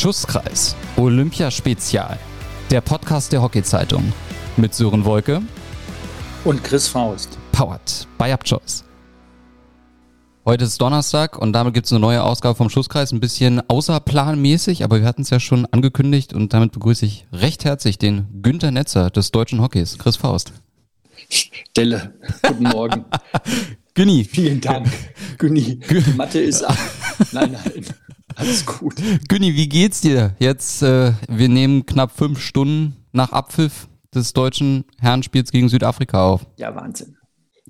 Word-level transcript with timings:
Schusskreis 0.00 0.74
Olympia 0.96 1.50
Spezial. 1.50 2.18
Der 2.70 2.80
Podcast 2.80 3.34
der 3.34 3.42
Hockey-Zeitung. 3.42 4.14
Mit 4.56 4.72
Sören 4.72 5.04
Wolke 5.04 5.42
und 6.46 6.64
Chris 6.64 6.88
Faust. 6.88 7.36
Powered 7.52 8.08
by 8.16 8.32
Upchoice. 8.32 8.82
Heute 10.46 10.64
ist 10.64 10.80
Donnerstag 10.80 11.36
und 11.36 11.52
damit 11.52 11.74
gibt 11.74 11.84
es 11.84 11.92
eine 11.92 12.00
neue 12.00 12.22
Ausgabe 12.22 12.54
vom 12.54 12.70
Schusskreis. 12.70 13.12
Ein 13.12 13.20
bisschen 13.20 13.60
außerplanmäßig, 13.68 14.84
aber 14.84 15.00
wir 15.00 15.06
hatten 15.06 15.20
es 15.20 15.28
ja 15.28 15.38
schon 15.38 15.66
angekündigt 15.66 16.32
und 16.32 16.54
damit 16.54 16.72
begrüße 16.72 17.04
ich 17.04 17.26
recht 17.30 17.66
herzlich 17.66 17.98
den 17.98 18.40
Günter 18.40 18.70
Netzer 18.70 19.10
des 19.10 19.32
deutschen 19.32 19.60
Hockeys, 19.60 19.98
Chris 19.98 20.16
Faust. 20.16 20.54
Stelle, 21.28 22.14
guten 22.42 22.64
Morgen. 22.64 23.04
Günni. 23.92 24.24
Vielen 24.24 24.62
Dank. 24.62 24.88
Günni, 25.36 25.78
die 25.78 26.12
Mathe 26.16 26.40
ist 26.40 26.62
ab. 26.62 26.78
Nein, 27.32 27.52
nein. 27.52 27.84
Alles 28.40 28.64
gut. 28.64 28.94
Günni, 29.28 29.54
wie 29.54 29.68
geht's 29.68 30.00
dir? 30.00 30.34
Jetzt, 30.38 30.82
äh, 30.82 31.12
wir 31.28 31.48
nehmen 31.48 31.84
knapp 31.84 32.16
fünf 32.16 32.40
Stunden 32.40 32.96
nach 33.12 33.32
Abpfiff 33.32 33.88
des 34.14 34.32
deutschen 34.32 34.84
Herrenspiels 34.98 35.52
gegen 35.52 35.68
Südafrika 35.68 36.24
auf. 36.24 36.46
Ja, 36.56 36.74
Wahnsinn. 36.74 37.16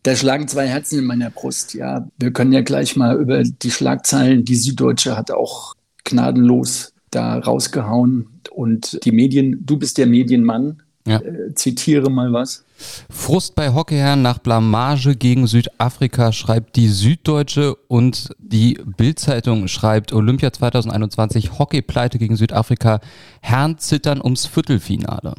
Da 0.03 0.17
schlagen 0.17 0.49
zwei 0.49 0.67
Herzen 0.67 1.01
in 1.01 1.05
meiner 1.05 1.31
Brust. 1.31 1.75
Ja, 1.75 2.09
wir 2.19 2.33
können 2.33 2.53
ja 2.53 2.63
gleich 2.63 2.97
mal 2.97 3.21
über 3.21 3.43
die 3.43 3.71
Schlagzeilen. 3.71 4.45
Die 4.45 4.55
Süddeutsche 4.55 5.17
hat 5.17 5.31
auch 5.31 5.75
gnadenlos 6.05 6.95
da 7.11 7.39
rausgehauen. 7.39 8.41
Und 8.51 9.05
die 9.05 9.13
Medien, 9.13 9.67
du 9.67 9.77
bist 9.77 9.99
der 9.99 10.07
Medienmann. 10.07 10.83
Ja. 11.07 11.19
Äh, 11.21 11.55
zitiere 11.55 12.11
mal 12.11 12.33
was. 12.33 12.65
Frust 13.09 13.55
bei 13.55 13.73
Hockeyherren 13.75 14.23
nach 14.23 14.39
Blamage 14.39 15.17
gegen 15.17 15.47
Südafrika 15.47 16.33
schreibt 16.33 16.77
die 16.77 16.89
Süddeutsche 16.89 17.75
und 17.89 18.31
die 18.39 18.79
Bildzeitung 18.97 19.69
schreibt 19.69 20.13
Olympia 20.13 20.53
2021 20.53 21.59
Hockeypleite 21.59 22.19
gegen 22.19 22.37
Südafrika. 22.37 23.01
Herren 23.41 23.79
zittern 23.79 24.21
ums 24.23 24.47
Viertelfinale. 24.47 25.35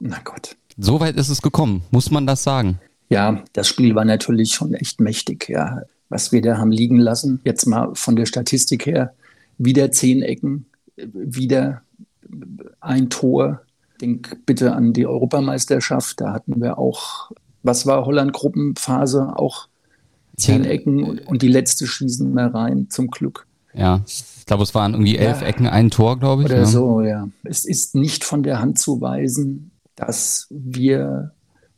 Na 0.00 0.18
Gott. 0.24 0.56
Soweit 0.76 1.16
ist 1.16 1.28
es 1.28 1.42
gekommen, 1.42 1.82
muss 1.90 2.10
man 2.10 2.26
das 2.26 2.42
sagen? 2.42 2.80
Ja, 3.08 3.42
das 3.52 3.68
Spiel 3.68 3.94
war 3.94 4.04
natürlich 4.04 4.54
schon 4.54 4.74
echt 4.74 5.00
mächtig, 5.00 5.48
ja. 5.48 5.82
Was 6.08 6.32
wir 6.32 6.42
da 6.42 6.58
haben 6.58 6.70
liegen 6.70 6.98
lassen, 6.98 7.40
jetzt 7.44 7.66
mal 7.66 7.94
von 7.94 8.16
der 8.16 8.26
Statistik 8.26 8.86
her, 8.86 9.14
wieder 9.58 9.90
zehn 9.90 10.22
Ecken, 10.22 10.66
wieder 10.96 11.82
ein 12.80 13.10
Tor, 13.10 13.62
Denk 14.00 14.44
bitte 14.46 14.74
an 14.74 14.92
die 14.92 15.06
Europameisterschaft. 15.06 16.20
Da 16.20 16.32
hatten 16.32 16.60
wir 16.60 16.78
auch, 16.78 17.30
was 17.62 17.86
war 17.86 18.04
Holland-Gruppenphase, 18.04 19.36
auch 19.36 19.68
zehn. 20.36 20.64
Ecken 20.64 21.04
und, 21.04 21.26
und, 21.26 21.42
die 21.42 21.48
letzte 21.48 21.86
schießen 21.86 22.34
wir 22.34 22.46
rein, 22.46 22.88
zum 22.90 23.08
Glück. 23.08 23.46
Ja, 23.72 24.02
ich 24.06 24.46
glaube, 24.46 24.62
es 24.62 24.74
waren 24.74 24.92
irgendwie 24.92 25.16
elf 25.16 25.40
ja. 25.40 25.46
Ecken, 25.48 25.66
ein 25.66 25.90
Tor, 25.90 26.18
glaube 26.18 26.42
ich. 26.42 26.46
Oder 26.46 26.58
ja. 26.58 26.66
so, 26.66 27.00
ja. 27.02 27.28
Es 27.44 27.64
ist 27.64 27.94
nicht 27.94 28.24
von 28.24 28.42
der 28.42 28.60
Hand 28.60 28.78
zu 28.78 29.00
weisen, 29.00 29.70
dass 29.96 30.46
wir 30.50 31.32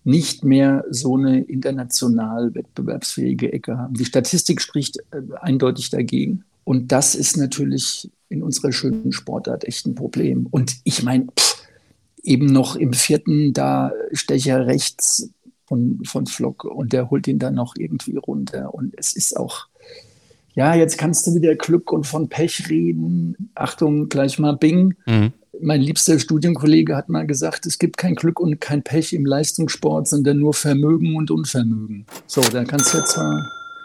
nicht 0.04 0.44
mehr 0.44 0.84
so 0.90 1.16
eine 1.16 1.40
international 1.40 2.54
wettbewerbsfähige 2.54 3.52
Ecke 3.52 3.76
haben. 3.76 3.94
Die 3.94 4.04
Statistik 4.04 4.60
spricht 4.60 4.98
äh, 5.10 5.20
eindeutig 5.40 5.90
dagegen. 5.90 6.44
Und 6.64 6.92
das 6.92 7.14
ist 7.14 7.36
natürlich 7.36 8.10
in 8.28 8.42
unserer 8.42 8.72
schönen 8.72 9.12
Sportart 9.12 9.64
echt 9.64 9.86
ein 9.86 9.94
Problem. 9.94 10.46
Und 10.50 10.76
ich 10.84 11.02
meine, 11.02 11.26
eben 12.26 12.46
noch 12.46 12.76
im 12.76 12.92
vierten, 12.92 13.52
da 13.52 13.92
Stecher 14.12 14.66
rechts 14.66 15.30
von, 15.66 16.00
von 16.04 16.26
Flock 16.26 16.64
und 16.64 16.92
der 16.92 17.10
holt 17.10 17.26
ihn 17.28 17.38
dann 17.38 17.54
noch 17.54 17.74
irgendwie 17.76 18.16
runter. 18.16 18.74
Und 18.74 18.94
es 18.96 19.14
ist 19.14 19.36
auch, 19.36 19.66
ja, 20.54 20.74
jetzt 20.74 20.98
kannst 20.98 21.26
du 21.26 21.34
wieder 21.34 21.54
Glück 21.54 21.92
und 21.92 22.06
von 22.06 22.28
Pech 22.28 22.68
reden. 22.68 23.50
Achtung, 23.54 24.08
gleich 24.08 24.38
mal 24.38 24.56
Bing. 24.56 24.94
Mhm. 25.06 25.32
Mein 25.60 25.80
liebster 25.80 26.18
Studienkollege 26.18 26.96
hat 26.96 27.08
mal 27.08 27.26
gesagt, 27.26 27.64
es 27.66 27.78
gibt 27.78 27.96
kein 27.96 28.14
Glück 28.14 28.40
und 28.40 28.60
kein 28.60 28.82
Pech 28.82 29.12
im 29.12 29.24
Leistungssport, 29.24 30.06
sondern 30.06 30.38
nur 30.38 30.52
Vermögen 30.52 31.16
und 31.16 31.30
Unvermögen. 31.30 32.06
So, 32.26 32.42
da 32.42 32.64
kannst 32.64 32.92
du 32.92 32.98
jetzt 32.98 33.12
zwar. 33.12 33.42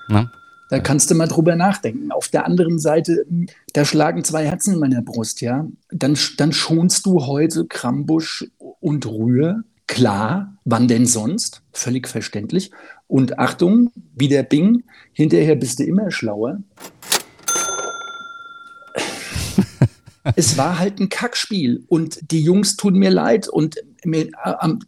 Ja. 0.09 0.31
Da 0.71 0.79
kannst 0.79 1.11
du 1.11 1.15
mal 1.15 1.27
drüber 1.27 1.57
nachdenken. 1.57 2.13
Auf 2.13 2.29
der 2.29 2.45
anderen 2.45 2.79
Seite, 2.79 3.25
da 3.73 3.83
schlagen 3.83 4.23
zwei 4.23 4.45
Herzen 4.45 4.75
in 4.75 4.79
meiner 4.79 5.01
Brust, 5.01 5.41
ja. 5.41 5.67
Dann, 5.89 6.17
dann 6.37 6.53
schonst 6.53 7.05
du 7.05 7.25
heute 7.25 7.65
Krambusch 7.65 8.45
und 8.79 9.05
Rühr. 9.05 9.65
Klar, 9.85 10.55
wann 10.63 10.87
denn 10.87 11.05
sonst? 11.05 11.61
Völlig 11.73 12.07
verständlich. 12.07 12.71
Und 13.07 13.37
Achtung, 13.37 13.91
wie 14.15 14.29
der 14.29 14.43
Bing, 14.43 14.85
hinterher 15.11 15.57
bist 15.57 15.79
du 15.79 15.83
immer 15.83 16.09
schlauer. 16.09 16.59
es 20.37 20.57
war 20.57 20.79
halt 20.79 21.01
ein 21.01 21.09
Kackspiel 21.09 21.83
und 21.89 22.31
die 22.31 22.43
Jungs 22.43 22.77
tun 22.77 22.93
mir 22.93 23.11
leid 23.11 23.49
und 23.49 23.75
mir, 24.05 24.29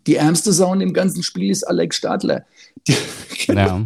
die 0.07 0.15
ärmste 0.15 0.53
Sau 0.53 0.73
in 0.73 0.79
dem 0.79 0.93
ganzen 0.93 1.23
Spiel 1.23 1.51
ist 1.51 1.65
Alex 1.65 1.97
Stadler. 1.97 2.45
ja. 3.47 3.85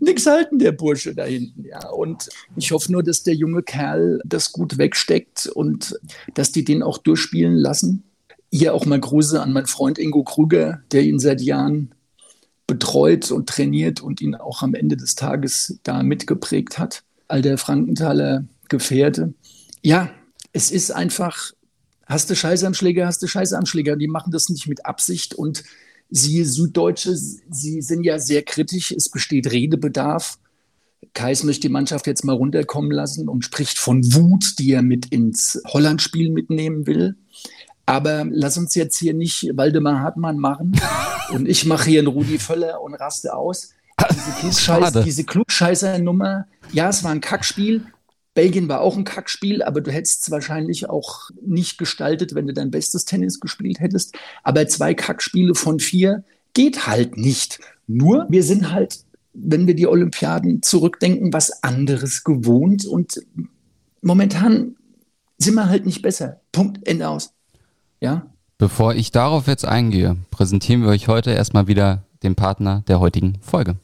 Nix 0.00 0.26
halten, 0.26 0.58
der 0.58 0.72
Bursche 0.72 1.14
da 1.14 1.24
hinten, 1.24 1.64
ja. 1.64 1.88
Und 1.90 2.28
ich 2.56 2.72
hoffe 2.72 2.90
nur, 2.90 3.02
dass 3.02 3.22
der 3.22 3.34
junge 3.34 3.62
Kerl 3.62 4.20
das 4.24 4.52
gut 4.52 4.78
wegsteckt 4.78 5.46
und 5.46 5.98
dass 6.34 6.52
die 6.52 6.64
den 6.64 6.82
auch 6.82 6.98
durchspielen 6.98 7.54
lassen. 7.54 8.04
Hier 8.50 8.74
auch 8.74 8.86
mal 8.86 9.00
Grüße 9.00 9.40
an 9.40 9.52
meinen 9.52 9.66
Freund 9.66 9.98
Ingo 9.98 10.24
Krüger, 10.24 10.82
der 10.90 11.02
ihn 11.02 11.18
seit 11.18 11.40
Jahren 11.40 11.94
betreut 12.66 13.30
und 13.30 13.48
trainiert 13.48 14.00
und 14.00 14.20
ihn 14.20 14.34
auch 14.34 14.62
am 14.62 14.74
Ende 14.74 14.96
des 14.96 15.14
Tages 15.14 15.78
da 15.82 16.02
mitgeprägt 16.02 16.78
hat. 16.78 17.02
All 17.28 17.42
der 17.42 17.58
Frankenthaler 17.58 18.44
Gefährte. 18.68 19.34
Ja, 19.82 20.10
es 20.52 20.70
ist 20.70 20.90
einfach, 20.90 21.52
hast 22.06 22.30
du 22.30 22.36
Scheiße 22.36 22.66
am 22.66 22.74
Schläger, 22.74 23.06
hast 23.06 23.22
du 23.22 23.26
Scheiße 23.26 23.56
am 23.56 23.66
Schläger. 23.66 23.96
Die 23.96 24.08
machen 24.08 24.32
das 24.32 24.48
nicht 24.48 24.66
mit 24.66 24.86
Absicht 24.86 25.34
und 25.34 25.64
Sie 26.10 26.44
Süddeutsche, 26.44 27.16
Sie 27.16 27.82
sind 27.82 28.04
ja 28.04 28.18
sehr 28.18 28.42
kritisch. 28.42 28.92
Es 28.92 29.08
besteht 29.08 29.50
Redebedarf. 29.50 30.38
Kais 31.14 31.44
möchte 31.44 31.62
die 31.62 31.72
Mannschaft 31.72 32.06
jetzt 32.06 32.24
mal 32.24 32.34
runterkommen 32.34 32.90
lassen 32.90 33.28
und 33.28 33.44
spricht 33.44 33.78
von 33.78 34.02
Wut, 34.14 34.58
die 34.58 34.72
er 34.72 34.82
mit 34.82 35.06
ins 35.06 35.60
Holland-Spiel 35.66 36.30
mitnehmen 36.30 36.86
will. 36.86 37.16
Aber 37.86 38.26
lass 38.30 38.58
uns 38.58 38.74
jetzt 38.74 38.98
hier 38.98 39.14
nicht 39.14 39.50
Waldemar 39.54 40.00
Hartmann 40.00 40.38
machen 40.38 40.78
und 41.30 41.48
ich 41.48 41.64
mache 41.64 41.90
hier 41.90 42.00
einen 42.00 42.08
Rudi 42.08 42.38
Völler 42.38 42.82
und 42.82 42.94
raste 42.94 43.34
aus. 43.34 43.70
Diese, 44.10 44.30
Klugscheiß, 44.38 45.04
diese 45.04 45.24
Klugscheißer-Nummer, 45.24 46.46
ja, 46.70 46.88
es 46.88 47.02
war 47.02 47.10
ein 47.10 47.20
Kackspiel, 47.20 47.84
Belgien 48.38 48.68
war 48.68 48.82
auch 48.82 48.96
ein 48.96 49.02
Kackspiel, 49.02 49.64
aber 49.64 49.80
du 49.80 49.90
hättest 49.90 50.22
es 50.22 50.30
wahrscheinlich 50.30 50.88
auch 50.88 51.28
nicht 51.44 51.76
gestaltet, 51.76 52.36
wenn 52.36 52.46
du 52.46 52.52
dein 52.52 52.70
bestes 52.70 53.04
Tennis 53.04 53.40
gespielt 53.40 53.80
hättest. 53.80 54.16
Aber 54.44 54.68
zwei 54.68 54.94
Kackspiele 54.94 55.56
von 55.56 55.80
vier 55.80 56.22
geht 56.54 56.86
halt 56.86 57.16
nicht. 57.16 57.58
Nur, 57.88 58.28
wir 58.28 58.44
sind 58.44 58.70
halt, 58.70 59.00
wenn 59.32 59.66
wir 59.66 59.74
die 59.74 59.88
Olympiaden 59.88 60.62
zurückdenken, 60.62 61.32
was 61.32 61.64
anderes 61.64 62.22
gewohnt 62.22 62.84
und 62.86 63.20
momentan 64.02 64.76
sind 65.38 65.54
wir 65.54 65.68
halt 65.68 65.84
nicht 65.84 66.02
besser. 66.02 66.40
Punkt, 66.52 66.86
Ende 66.86 67.08
aus. 67.08 67.32
Ja? 68.00 68.30
Bevor 68.56 68.94
ich 68.94 69.10
darauf 69.10 69.48
jetzt 69.48 69.64
eingehe, 69.64 70.16
präsentieren 70.30 70.82
wir 70.82 70.90
euch 70.90 71.08
heute 71.08 71.32
erstmal 71.32 71.66
wieder 71.66 72.04
den 72.22 72.36
Partner 72.36 72.84
der 72.86 73.00
heutigen 73.00 73.38
Folge. 73.40 73.80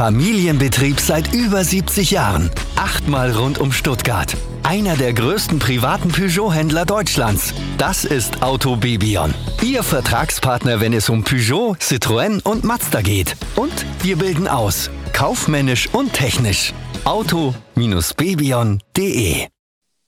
Familienbetrieb 0.00 0.98
seit 0.98 1.34
über 1.34 1.62
70 1.62 2.10
Jahren. 2.10 2.50
Achtmal 2.74 3.32
rund 3.32 3.58
um 3.58 3.70
Stuttgart. 3.70 4.34
Einer 4.62 4.96
der 4.96 5.12
größten 5.12 5.58
privaten 5.58 6.08
Peugeot-Händler 6.08 6.86
Deutschlands. 6.86 7.52
Das 7.76 8.06
ist 8.06 8.42
Auto 8.42 8.76
Bebion. 8.76 9.34
Ihr 9.60 9.82
Vertragspartner, 9.82 10.80
wenn 10.80 10.94
es 10.94 11.10
um 11.10 11.22
Peugeot, 11.22 11.76
Citroën 11.82 12.42
und 12.44 12.64
Mazda 12.64 13.02
geht. 13.02 13.36
Und 13.56 13.84
wir 14.02 14.16
bilden 14.16 14.48
aus. 14.48 14.88
Kaufmännisch 15.12 15.90
und 15.92 16.14
technisch. 16.14 16.72
Auto-bebion.de 17.04 19.48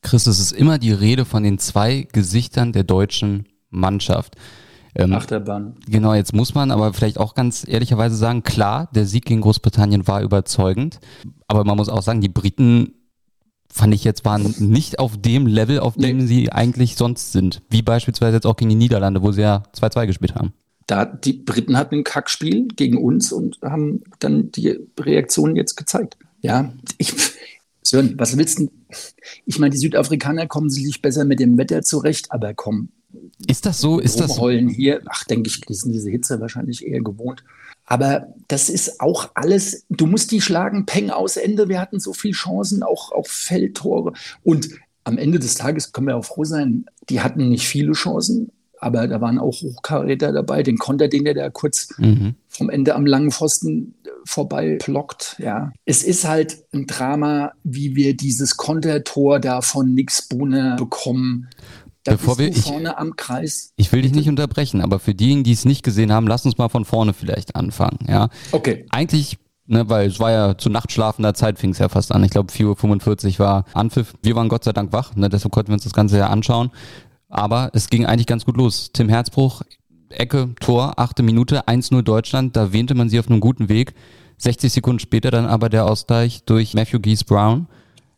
Chris, 0.00 0.26
es 0.26 0.40
ist 0.40 0.52
immer 0.52 0.78
die 0.78 0.92
Rede 0.92 1.26
von 1.26 1.42
den 1.42 1.58
zwei 1.58 2.08
Gesichtern 2.10 2.72
der 2.72 2.84
deutschen 2.84 3.46
Mannschaft. 3.68 4.36
Ähm, 4.94 5.12
Achterbahn. 5.12 5.74
Genau, 5.88 6.14
jetzt 6.14 6.34
muss 6.34 6.54
man 6.54 6.70
aber 6.70 6.92
vielleicht 6.92 7.18
auch 7.18 7.34
ganz 7.34 7.66
ehrlicherweise 7.66 8.16
sagen, 8.16 8.42
klar, 8.42 8.88
der 8.94 9.06
Sieg 9.06 9.24
gegen 9.24 9.40
Großbritannien 9.40 10.06
war 10.06 10.22
überzeugend, 10.22 11.00
aber 11.48 11.64
man 11.64 11.76
muss 11.76 11.88
auch 11.88 12.02
sagen, 12.02 12.20
die 12.20 12.28
Briten 12.28 12.94
fand 13.72 13.94
ich 13.94 14.04
jetzt 14.04 14.26
waren 14.26 14.54
nicht 14.58 14.98
auf 14.98 15.16
dem 15.16 15.46
Level, 15.46 15.80
auf 15.80 15.94
dem 15.94 16.18
nee. 16.18 16.26
sie 16.26 16.52
eigentlich 16.52 16.96
sonst 16.96 17.32
sind. 17.32 17.62
Wie 17.70 17.80
beispielsweise 17.80 18.36
jetzt 18.36 18.46
auch 18.46 18.56
gegen 18.56 18.68
die 18.68 18.76
Niederlande, 18.76 19.22
wo 19.22 19.32
sie 19.32 19.40
ja 19.40 19.62
2-2 19.74 20.06
gespielt 20.06 20.34
haben. 20.34 20.52
Da, 20.86 21.06
die 21.06 21.32
Briten 21.32 21.78
hatten 21.78 21.96
ein 21.96 22.04
Kackspiel 22.04 22.68
gegen 22.68 22.98
uns 22.98 23.32
und 23.32 23.58
haben 23.62 24.02
dann 24.18 24.52
die 24.52 24.78
Reaktion 25.00 25.56
jetzt 25.56 25.76
gezeigt. 25.76 26.18
Ja, 26.42 26.72
ich, 26.98 27.14
Sören, 27.82 28.14
was 28.18 28.36
willst 28.36 28.58
du? 28.58 28.70
Ich 29.46 29.58
meine, 29.58 29.70
die 29.70 29.78
Südafrikaner 29.78 30.46
kommen 30.46 30.68
sicherlich 30.68 31.00
besser 31.00 31.24
mit 31.24 31.40
dem 31.40 31.56
Wetter 31.56 31.82
zurecht, 31.82 32.26
aber 32.30 32.52
komm, 32.52 32.90
ist 33.46 33.66
das 33.66 33.80
so? 33.80 33.98
Ist 33.98 34.20
das 34.20 34.30
Rumheulen 34.30 34.68
hier, 34.68 35.02
ach, 35.06 35.24
denke 35.24 35.48
ich, 35.48 35.60
die 35.60 35.74
sind 35.74 35.92
diese 35.92 36.10
Hitze 36.10 36.40
wahrscheinlich 36.40 36.86
eher 36.86 37.00
gewohnt. 37.00 37.44
Aber 37.86 38.28
das 38.48 38.68
ist 38.68 39.00
auch 39.00 39.30
alles, 39.34 39.84
du 39.90 40.06
musst 40.06 40.30
die 40.30 40.40
schlagen, 40.40 40.86
Peng 40.86 41.10
aus 41.10 41.36
Ende. 41.36 41.68
Wir 41.68 41.80
hatten 41.80 42.00
so 42.00 42.12
viele 42.12 42.34
Chancen, 42.34 42.82
auch 42.82 43.12
auf 43.12 43.28
Feldtore. 43.28 44.12
Und 44.44 44.68
am 45.04 45.18
Ende 45.18 45.38
des 45.38 45.54
Tages 45.54 45.92
können 45.92 46.06
wir 46.06 46.16
auch 46.16 46.24
froh 46.24 46.44
sein, 46.44 46.86
die 47.08 47.20
hatten 47.20 47.48
nicht 47.48 47.66
viele 47.66 47.92
Chancen, 47.92 48.52
aber 48.82 49.06
da 49.06 49.20
waren 49.20 49.38
auch 49.38 49.62
Hochkaräter 49.62 50.32
dabei. 50.32 50.64
Den 50.64 50.76
Konter, 50.76 51.06
den 51.06 51.24
der 51.24 51.34
da 51.34 51.50
kurz 51.50 51.96
mhm. 51.98 52.34
vom 52.48 52.68
Ende 52.68 52.96
am 52.96 53.06
langen 53.06 53.30
Pfosten 53.30 53.94
äh, 54.04 54.08
vorbei 54.24 54.78
plockt. 54.80 55.36
Ja, 55.38 55.72
es 55.84 56.02
ist 56.02 56.26
halt 56.26 56.64
ein 56.72 56.88
Drama, 56.88 57.52
wie 57.62 57.94
wir 57.94 58.16
dieses 58.16 58.56
Kontertor 58.56 59.38
da 59.38 59.60
von 59.60 59.94
Nix 59.94 60.22
Bohne 60.22 60.74
bekommen. 60.78 61.48
Da 62.04 62.12
Bevor 62.12 62.38
wir, 62.38 62.48
ich, 62.48 62.66
am 62.66 63.14
Kreis. 63.16 63.72
Ich 63.76 63.92
will 63.92 64.02
dich 64.02 64.12
nicht 64.12 64.28
unterbrechen, 64.28 64.80
aber 64.80 64.98
für 64.98 65.14
diejenigen, 65.14 65.44
die 65.44 65.52
es 65.52 65.64
nicht 65.64 65.84
gesehen 65.84 66.12
haben, 66.12 66.26
lass 66.26 66.44
uns 66.44 66.58
mal 66.58 66.68
von 66.68 66.84
vorne 66.84 67.12
vielleicht 67.12 67.54
anfangen. 67.54 67.98
Ja. 68.08 68.28
Okay. 68.50 68.86
Eigentlich 68.90 69.38
Ne, 69.64 69.88
weil 69.88 70.08
es 70.08 70.18
war 70.18 70.32
ja 70.32 70.58
zu 70.58 70.70
nachtschlafender 70.70 71.34
Zeit 71.34 71.58
fing 71.58 71.70
es 71.70 71.78
ja 71.78 71.88
fast 71.88 72.12
an. 72.12 72.24
Ich 72.24 72.32
glaube 72.32 72.52
4.45 72.52 73.34
Uhr 73.34 73.38
war 73.38 73.64
Anpfiff. 73.74 74.12
Wir 74.20 74.34
waren 74.34 74.48
Gott 74.48 74.64
sei 74.64 74.72
Dank 74.72 74.92
wach, 74.92 75.14
ne, 75.14 75.28
deshalb 75.28 75.52
konnten 75.52 75.68
wir 75.70 75.74
uns 75.74 75.84
das 75.84 75.92
Ganze 75.92 76.18
ja 76.18 76.26
anschauen. 76.26 76.70
Aber 77.28 77.70
es 77.72 77.88
ging 77.88 78.04
eigentlich 78.04 78.26
ganz 78.26 78.44
gut 78.44 78.56
los. 78.56 78.90
Tim 78.92 79.08
Herzbruch, 79.08 79.62
Ecke, 80.10 80.54
Tor, 80.60 80.98
achte 80.98 81.22
Minute, 81.22 81.68
1-0 81.68 82.02
Deutschland, 82.02 82.56
da 82.56 82.72
wähnte 82.72 82.94
man 82.94 83.08
sie 83.08 83.20
auf 83.20 83.28
einem 83.28 83.40
guten 83.40 83.68
Weg. 83.68 83.94
60 84.38 84.72
Sekunden 84.72 84.98
später 84.98 85.30
dann 85.30 85.46
aber 85.46 85.68
der 85.68 85.86
Ausgleich 85.86 86.44
durch 86.44 86.74
Matthew 86.74 86.98
Geese 86.98 87.24
Brown 87.24 87.68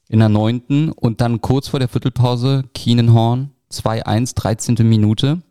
in 0.08 0.20
der 0.20 0.30
neunten 0.30 0.90
und 0.90 1.20
dann 1.20 1.42
kurz 1.42 1.68
vor 1.68 1.78
der 1.78 1.88
Viertelpause 1.88 2.64
Keenan 2.74 3.12
Horn 3.12 3.50
2-1, 3.80 4.34
13. 4.34 4.88
Minute. 4.88 5.42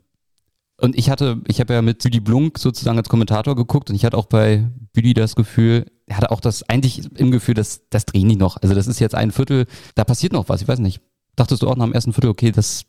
Und 0.77 0.97
ich 0.97 1.09
hatte, 1.09 1.41
ich 1.47 1.59
habe 1.59 1.73
ja 1.73 1.81
mit 1.81 2.03
Billy 2.03 2.19
Blunk 2.19 2.57
sozusagen 2.57 2.97
als 2.97 3.09
Kommentator 3.09 3.55
geguckt 3.55 3.89
und 3.89 3.95
ich 3.95 4.05
hatte 4.05 4.17
auch 4.17 4.25
bei 4.25 4.69
Billy 4.91 5.13
das 5.13 5.35
Gefühl, 5.35 5.85
er 6.07 6.17
hatte 6.17 6.31
auch 6.31 6.41
das 6.41 6.67
eigentlich 6.67 7.09
im 7.17 7.31
Gefühl, 7.31 7.53
dass 7.53 7.87
das 7.89 8.05
drehen 8.05 8.27
die 8.27 8.35
noch. 8.35 8.57
Also 8.61 8.75
das 8.75 8.87
ist 8.87 8.99
jetzt 8.99 9.15
ein 9.15 9.31
Viertel, 9.31 9.65
da 9.95 10.03
passiert 10.03 10.33
noch 10.33 10.49
was, 10.49 10.61
ich 10.61 10.67
weiß 10.67 10.79
nicht. 10.79 10.99
Dachtest 11.35 11.61
du 11.61 11.69
auch 11.69 11.75
nach 11.75 11.85
dem 11.85 11.93
ersten 11.93 12.13
Viertel, 12.13 12.29
okay, 12.29 12.51
das 12.51 12.85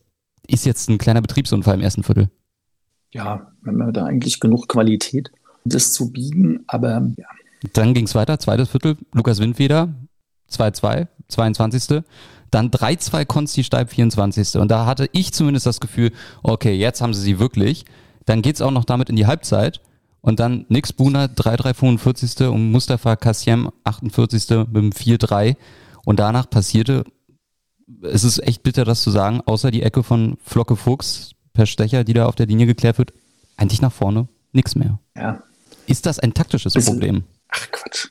ist 0.47 0.67
jetzt 0.67 0.89
ein 0.89 0.99
kleiner 0.99 1.23
Betriebsunfall 1.23 1.75
im 1.75 1.81
ersten 1.81 2.03
Viertel? 2.03 2.31
Ja, 3.13 3.53
wir 3.63 3.73
haben 3.73 3.93
da 3.93 4.07
eigentlich 4.07 4.41
genug 4.41 4.69
Qualität, 4.69 5.31
das 5.65 5.93
zu 5.93 6.11
biegen, 6.11 6.65
aber 6.67 7.11
ja. 7.17 7.27
Dann 7.73 7.95
ging 7.95 8.05
es 8.05 8.15
weiter, 8.15 8.39
zweites 8.39 8.69
Viertel, 8.69 8.97
Lukas 9.13 9.39
Windfeder, 9.39 9.95
2-2, 10.51 11.07
22. 11.29 12.03
Dann 12.55 12.71
3-2 12.71 13.25
Konsti 13.25 13.65
Steib 13.65 13.91
24. 13.91 14.61
Und 14.61 14.69
da 14.71 14.87
hatte 14.87 15.09
ich 15.11 15.33
zumindest 15.33 15.67
das 15.67 15.81
Gefühl, 15.81 16.13
okay, 16.45 16.73
jetzt 16.73 17.01
haben 17.01 17.13
sie 17.13 17.21
sie 17.21 17.41
wirklich. 17.41 17.85
Dann 18.27 18.43
geht 18.43 18.55
es 18.55 18.63
auch 18.63 18.71
noch 18.71 18.85
damit 18.85 19.11
in 19.11 19.17
die 19.17 19.27
Halbzeit. 19.27 19.81
Und 20.21 20.39
dann 20.39 20.65
Nix 20.69 20.93
Buna 20.93 21.25
3-3 21.25 21.75
45. 21.75 22.47
und 22.47 22.71
Mustafa 22.71 23.17
Kassiem 23.17 23.71
48. 23.83 24.51
mit 24.51 24.77
dem 24.77 24.91
4-3. 24.93 25.57
Und 26.05 26.21
danach 26.21 26.49
passierte, 26.49 27.03
es 28.03 28.23
ist 28.23 28.39
echt 28.39 28.63
bitter, 28.63 28.85
das 28.85 29.03
zu 29.03 29.11
sagen, 29.11 29.41
außer 29.45 29.73
die 29.73 29.83
Ecke 29.83 30.05
von 30.05 30.39
Flocke 30.45 30.77
Fuchs 30.77 31.33
per 31.55 31.67
Stecher, 31.67 32.05
die 32.05 32.15
da 32.15 32.27
auf 32.27 32.37
der 32.37 32.47
Linie 32.47 32.67
geklärt 32.67 32.99
wird, 32.99 33.13
eigentlich 33.57 33.83
nach 33.83 33.93
vorne 33.93 34.29
nichts 34.53 34.77
mehr. 34.77 35.01
Ja. 35.17 35.43
Ist 35.89 36.07
das 36.07 36.21
ein 36.21 36.35
taktisches 36.35 36.75
Problem? 36.75 37.25
Ach 37.49 37.69
Quatsch. 37.73 38.11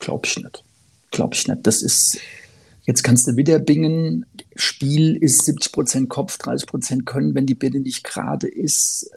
Glaub 0.00 0.26
ich 0.26 0.36
nicht. 0.36 0.62
Glaub 1.10 1.34
ich 1.34 1.48
nicht. 1.48 1.66
Das 1.66 1.80
ist, 1.80 2.18
Jetzt 2.88 3.02
kannst 3.02 3.28
du 3.28 3.36
wieder 3.36 3.58
bingen. 3.58 4.24
Spiel 4.56 5.14
ist 5.14 5.44
70 5.44 5.72
Prozent 5.72 6.08
Kopf, 6.08 6.38
30 6.38 6.66
Prozent 6.66 7.04
Können. 7.04 7.34
Wenn 7.34 7.44
die 7.44 7.54
Bitte 7.54 7.80
nicht 7.80 8.02
gerade 8.02 8.48
ist, 8.48 9.10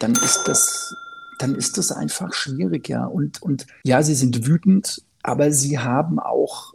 dann 0.00 0.12
ist 0.12 0.42
das, 0.44 0.94
dann 1.38 1.54
ist 1.54 1.78
das 1.78 1.92
einfach 1.92 2.34
schwierig, 2.34 2.90
ja. 2.90 3.06
Und, 3.06 3.40
und 3.40 3.66
ja, 3.84 4.02
sie 4.02 4.14
sind 4.14 4.46
wütend, 4.46 5.02
aber 5.22 5.50
sie 5.50 5.78
haben 5.78 6.18
auch, 6.18 6.74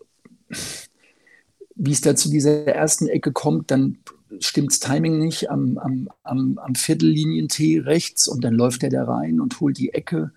wie 1.76 1.92
es 1.92 2.02
da 2.02 2.16
zu 2.16 2.32
dieser 2.32 2.66
ersten 2.66 3.08
Ecke 3.08 3.32
kommt, 3.32 3.70
dann 3.70 4.00
stimmt 4.40 4.72
das 4.72 4.80
Timing 4.80 5.20
nicht 5.20 5.52
am, 5.52 5.78
am, 5.78 6.10
am, 6.24 6.58
am 6.58 6.74
Viertellinien-T 6.74 7.82
rechts 7.82 8.28
und 8.28 8.44
dann 8.44 8.56
läuft 8.56 8.82
er 8.82 8.90
da 8.90 9.04
rein 9.04 9.42
und 9.42 9.60
holt 9.60 9.78
die 9.78 9.94
Ecke. 9.94 10.32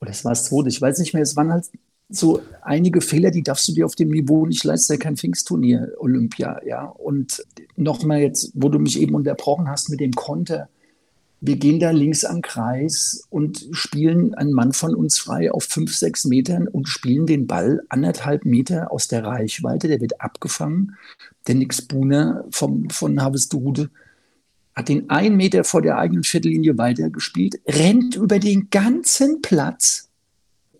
Oder 0.00 0.12
es 0.12 0.24
war 0.24 0.32
das 0.32 0.46
zweite, 0.46 0.70
ich 0.70 0.80
weiß 0.80 0.98
nicht 0.98 1.12
mehr, 1.12 1.22
es 1.22 1.36
waren 1.36 1.52
halt 1.52 1.66
so 2.14 2.42
einige 2.62 3.00
Fehler, 3.00 3.30
die 3.30 3.42
darfst 3.42 3.68
du 3.68 3.72
dir 3.72 3.86
auf 3.86 3.94
dem 3.94 4.10
Niveau 4.10 4.46
nicht 4.46 4.64
leisten, 4.64 4.98
kein 4.98 5.16
Pfingstturnier, 5.16 5.92
Olympia, 5.98 6.60
ja. 6.64 6.84
Und 6.84 7.44
nochmal 7.76 8.20
jetzt, 8.20 8.52
wo 8.54 8.68
du 8.68 8.78
mich 8.78 9.00
eben 9.00 9.14
unterbrochen 9.14 9.68
hast 9.68 9.88
mit 9.88 10.00
dem 10.00 10.12
Konter, 10.12 10.68
wir 11.44 11.56
gehen 11.56 11.80
da 11.80 11.90
links 11.90 12.24
am 12.24 12.40
Kreis 12.40 13.26
und 13.28 13.66
spielen 13.72 14.32
einen 14.34 14.52
Mann 14.52 14.72
von 14.72 14.94
uns 14.94 15.18
frei 15.18 15.50
auf 15.50 15.64
fünf, 15.64 15.92
sechs 15.96 16.24
Metern 16.24 16.68
und 16.68 16.88
spielen 16.88 17.26
den 17.26 17.48
Ball 17.48 17.82
anderthalb 17.88 18.44
Meter 18.44 18.92
aus 18.92 19.08
der 19.08 19.24
Reichweite. 19.24 19.88
Der 19.88 20.00
wird 20.00 20.20
abgefangen. 20.20 20.96
Der 21.48 21.56
Nix 21.56 21.82
Buhner 21.82 22.44
vom, 22.50 22.88
von 22.90 23.20
Havesdude 23.20 23.90
hat 24.76 24.88
den 24.88 25.10
einen 25.10 25.36
Meter 25.36 25.64
vor 25.64 25.82
der 25.82 25.98
eigenen 25.98 26.22
Viertellinie 26.22 26.78
weitergespielt, 26.78 27.60
rennt 27.66 28.14
über 28.14 28.38
den 28.38 28.70
ganzen 28.70 29.42
Platz 29.42 30.11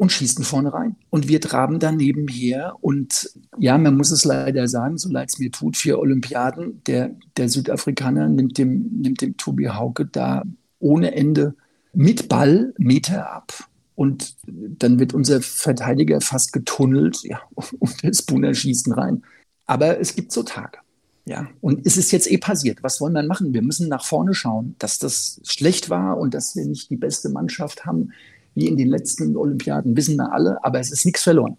und 0.02 0.10
schießen 0.10 0.44
vorne 0.44 0.74
rein. 0.74 0.96
Und 1.10 1.28
wir 1.28 1.40
traben 1.40 1.78
dann 1.78 1.96
nebenher. 1.96 2.74
Und 2.80 3.30
ja, 3.56 3.78
man 3.78 3.96
muss 3.96 4.10
es 4.10 4.24
leider 4.24 4.66
sagen, 4.66 4.98
so 4.98 5.08
leid 5.08 5.28
es 5.28 5.38
mir 5.38 5.52
tut, 5.52 5.76
für 5.76 6.00
Olympiaden, 6.00 6.82
der, 6.88 7.14
der 7.36 7.48
Südafrikaner 7.48 8.28
nimmt 8.28 8.58
dem, 8.58 8.98
nimmt 9.00 9.20
dem 9.20 9.36
Tobi 9.36 9.68
Hauke 9.68 10.06
da 10.06 10.42
ohne 10.80 11.14
Ende 11.14 11.54
mit 11.92 12.28
Ball 12.28 12.74
Meter 12.78 13.30
ab. 13.32 13.52
Und 13.94 14.34
dann 14.44 14.98
wird 14.98 15.14
unser 15.14 15.40
Verteidiger 15.40 16.20
fast 16.20 16.52
getunnelt, 16.52 17.22
ja, 17.22 17.40
und 17.78 18.02
der 18.02 18.12
Spooner 18.12 18.54
schießen 18.54 18.92
rein. 18.94 19.22
Aber 19.66 20.00
es 20.00 20.16
gibt 20.16 20.32
so 20.32 20.42
Tage. 20.42 20.78
Ja, 21.26 21.46
und 21.60 21.86
es 21.86 21.96
ist 21.96 22.10
jetzt 22.10 22.28
eh 22.28 22.38
passiert. 22.38 22.82
Was 22.82 23.00
wollen 23.00 23.12
wir 23.12 23.22
machen? 23.22 23.54
Wir 23.54 23.62
müssen 23.62 23.88
nach 23.88 24.04
vorne 24.04 24.34
schauen, 24.34 24.74
dass 24.80 24.98
das 24.98 25.40
schlecht 25.44 25.90
war 25.90 26.18
und 26.18 26.34
dass 26.34 26.56
wir 26.56 26.66
nicht 26.66 26.90
die 26.90 26.96
beste 26.96 27.28
Mannschaft 27.28 27.86
haben 27.86 28.10
wie 28.54 28.68
in 28.68 28.76
den 28.76 28.88
letzten 28.88 29.36
Olympiaden, 29.36 29.96
wissen 29.96 30.16
wir 30.16 30.32
alle, 30.32 30.62
aber 30.64 30.80
es 30.80 30.90
ist 30.90 31.04
nichts 31.04 31.22
verloren. 31.22 31.56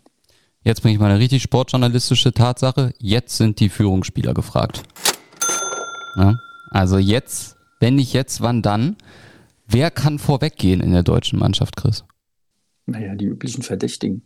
Jetzt 0.64 0.82
bringe 0.82 0.94
ich 0.94 1.00
mal 1.00 1.10
eine 1.10 1.20
richtig 1.20 1.44
sportjournalistische 1.44 2.32
Tatsache. 2.32 2.94
Jetzt 2.98 3.38
sind 3.38 3.60
die 3.60 3.70
Führungsspieler 3.70 4.34
gefragt. 4.34 4.84
Ja, 6.16 6.40
also 6.70 6.98
jetzt, 6.98 7.58
wenn 7.80 7.96
nicht 7.96 8.14
jetzt, 8.14 8.42
wann 8.42 8.62
dann? 8.62 8.96
Wer 9.68 9.92
kann 9.92 10.20
vorweggehen 10.20 10.80
in 10.82 10.92
der 10.92 11.04
deutschen 11.04 11.40
Mannschaft, 11.40 11.76
Chris? 11.76 12.06
Naja, 12.86 13.16
die 13.16 13.26
üblichen 13.26 13.64
Verdächtigen. 13.64 14.24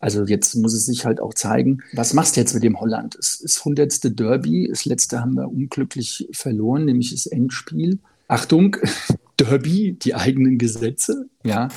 Also 0.00 0.24
jetzt 0.24 0.54
muss 0.54 0.74
es 0.74 0.86
sich 0.86 1.04
halt 1.04 1.20
auch 1.20 1.34
zeigen, 1.34 1.78
was 1.92 2.14
machst 2.14 2.36
du 2.36 2.40
jetzt 2.40 2.54
mit 2.54 2.62
dem 2.62 2.78
Holland? 2.78 3.16
Es 3.16 3.40
ist 3.40 3.58
100. 3.58 4.18
Derby, 4.18 4.68
das 4.68 4.84
letzte 4.84 5.20
haben 5.20 5.34
wir 5.34 5.48
unglücklich 5.48 6.28
verloren, 6.32 6.84
nämlich 6.84 7.10
das 7.10 7.26
Endspiel. 7.26 7.98
Achtung, 8.28 8.76
Derby, 9.36 9.94
die 9.94 10.14
eigenen 10.14 10.58
Gesetze, 10.58 11.27
ja. 11.44 11.68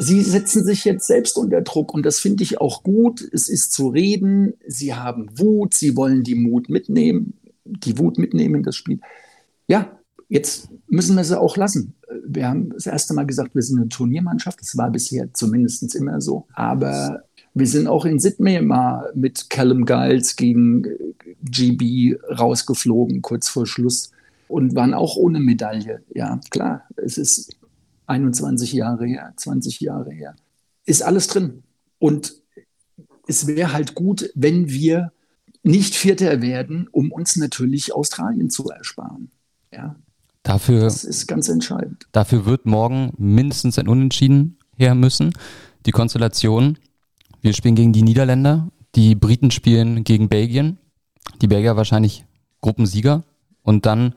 Sie 0.00 0.22
setzen 0.22 0.64
sich 0.64 0.84
jetzt 0.84 1.08
selbst 1.08 1.36
unter 1.36 1.60
Druck 1.60 1.92
und 1.92 2.06
das 2.06 2.20
finde 2.20 2.44
ich 2.44 2.60
auch 2.60 2.84
gut. 2.84 3.20
Es 3.32 3.48
ist 3.48 3.72
zu 3.72 3.88
reden. 3.88 4.54
Sie 4.66 4.94
haben 4.94 5.28
Wut. 5.36 5.74
Sie 5.74 5.96
wollen 5.96 6.22
die 6.22 6.36
Mut 6.36 6.68
mitnehmen, 6.68 7.34
die 7.64 7.98
Wut 7.98 8.16
mitnehmen 8.16 8.56
in 8.56 8.62
das 8.62 8.76
Spiel. 8.76 9.00
Ja, 9.66 9.98
jetzt 10.28 10.68
müssen 10.86 11.16
wir 11.16 11.24
sie 11.24 11.38
auch 11.38 11.56
lassen. 11.56 11.94
Wir 12.24 12.48
haben 12.48 12.70
das 12.70 12.86
erste 12.86 13.12
Mal 13.12 13.26
gesagt, 13.26 13.56
wir 13.56 13.62
sind 13.62 13.80
eine 13.80 13.88
Turniermannschaft. 13.88 14.60
Das 14.60 14.76
war 14.76 14.90
bisher 14.90 15.34
zumindest 15.34 15.94
immer 15.96 16.20
so. 16.20 16.46
Aber 16.54 17.24
wir 17.54 17.66
sind 17.66 17.88
auch 17.88 18.04
in 18.04 18.20
Sydney 18.20 18.62
mal 18.62 19.10
mit 19.16 19.50
Callum 19.50 19.84
Giles 19.84 20.36
gegen 20.36 20.86
GB 21.42 22.18
rausgeflogen, 22.38 23.20
kurz 23.20 23.48
vor 23.48 23.66
Schluss 23.66 24.12
und 24.46 24.76
waren 24.76 24.94
auch 24.94 25.16
ohne 25.16 25.40
Medaille. 25.40 26.02
Ja, 26.14 26.40
klar, 26.50 26.84
es 26.96 27.18
ist 27.18 27.57
21 28.08 28.72
Jahre 28.72 29.06
her, 29.06 29.32
20 29.36 29.80
Jahre 29.80 30.10
her. 30.12 30.34
Ist 30.84 31.02
alles 31.02 31.28
drin. 31.28 31.62
Und 31.98 32.34
es 33.26 33.46
wäre 33.46 33.72
halt 33.72 33.94
gut, 33.94 34.30
wenn 34.34 34.68
wir 34.68 35.12
nicht 35.62 35.94
Vierter 35.94 36.40
werden, 36.40 36.88
um 36.90 37.12
uns 37.12 37.36
natürlich 37.36 37.94
Australien 37.94 38.50
zu 38.50 38.68
ersparen. 38.68 39.30
Ja. 39.72 39.96
Dafür, 40.42 40.80
das 40.80 41.04
ist 41.04 41.26
ganz 41.26 41.48
entscheidend. 41.48 42.06
Dafür 42.12 42.46
wird 42.46 42.64
morgen 42.64 43.12
mindestens 43.18 43.78
ein 43.78 43.88
Unentschieden 43.88 44.58
her 44.76 44.94
müssen. 44.94 45.34
Die 45.84 45.90
Konstellation, 45.90 46.78
wir 47.42 47.52
spielen 47.52 47.74
gegen 47.74 47.92
die 47.92 48.02
Niederländer, 48.02 48.70
die 48.94 49.14
Briten 49.14 49.50
spielen 49.50 50.04
gegen 50.04 50.28
Belgien, 50.28 50.78
die 51.42 51.48
Belgier 51.48 51.76
wahrscheinlich 51.76 52.24
Gruppensieger, 52.62 53.24
und 53.68 53.84
dann, 53.84 54.14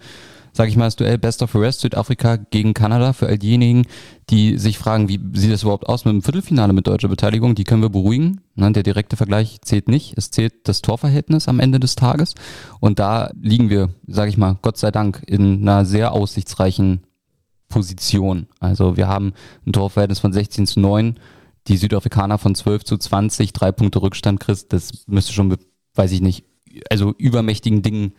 sage 0.54 0.70
ich 0.70 0.78
mal, 0.78 0.86
das 0.86 0.96
Duell 0.96 1.18
Best 1.18 1.42
of 1.42 1.52
the 1.52 1.58
Rest 1.58 1.82
Südafrika 1.82 2.36
gegen 2.36 2.74
Kanada 2.74 3.14
für 3.14 3.28
all 3.28 3.38
diejenigen, 3.38 3.86
die 4.30 4.58
sich 4.58 4.78
fragen, 4.78 5.10
wie 5.10 5.20
sieht 5.34 5.52
das 5.52 5.64
überhaupt 5.64 5.88
aus 5.88 6.06
mit 6.06 6.14
dem 6.14 6.22
Viertelfinale 6.22 6.74
mit 6.74 6.88
deutscher 6.88 7.08
Beteiligung, 7.08 7.56
die 7.56 7.64
können 7.64 7.82
wir 7.82 7.90
beruhigen. 7.90 8.42
Ne, 8.56 8.72
der 8.72 8.84
direkte 8.84 9.18
Vergleich 9.18 9.60
zählt 9.62 9.88
nicht. 9.88 10.18
Es 10.18 10.32
zählt 10.32 10.68
das 10.68 10.82
Torverhältnis 10.82 11.48
am 11.48 11.60
Ende 11.60 11.80
des 11.80 11.96
Tages. 11.96 12.36
Und 12.80 13.00
da 13.00 13.32
liegen 13.40 13.70
wir, 13.70 13.90
sage 14.08 14.30
ich 14.30 14.38
mal, 14.38 14.58
Gott 14.62 14.78
sei 14.78 14.92
Dank 14.92 15.24
in 15.26 15.62
einer 15.62 15.86
sehr 15.86 16.12
aussichtsreichen 16.12 17.02
Position. 17.70 18.48
Also 18.60 18.98
wir 18.98 19.08
haben 19.08 19.34
ein 19.66 19.74
Torverhältnis 19.74 20.20
von 20.20 20.34
16 20.34 20.68
zu 20.68 20.80
9, 20.80 21.16
die 21.68 21.78
Südafrikaner 21.78 22.38
von 22.38 22.54
12 22.54 22.84
zu 22.84 22.98
20, 22.98 23.54
drei 23.54 23.72
Punkte 23.72 24.02
Rückstand, 24.02 24.40
Chris, 24.40 24.68
das 24.68 25.06
müsste 25.08 25.34
schon, 25.34 25.56
weiß 25.96 26.12
ich 26.12 26.22
nicht, 26.22 26.46
also 26.90 27.14
übermächtigen 27.18 27.82
Dingen 27.82 28.14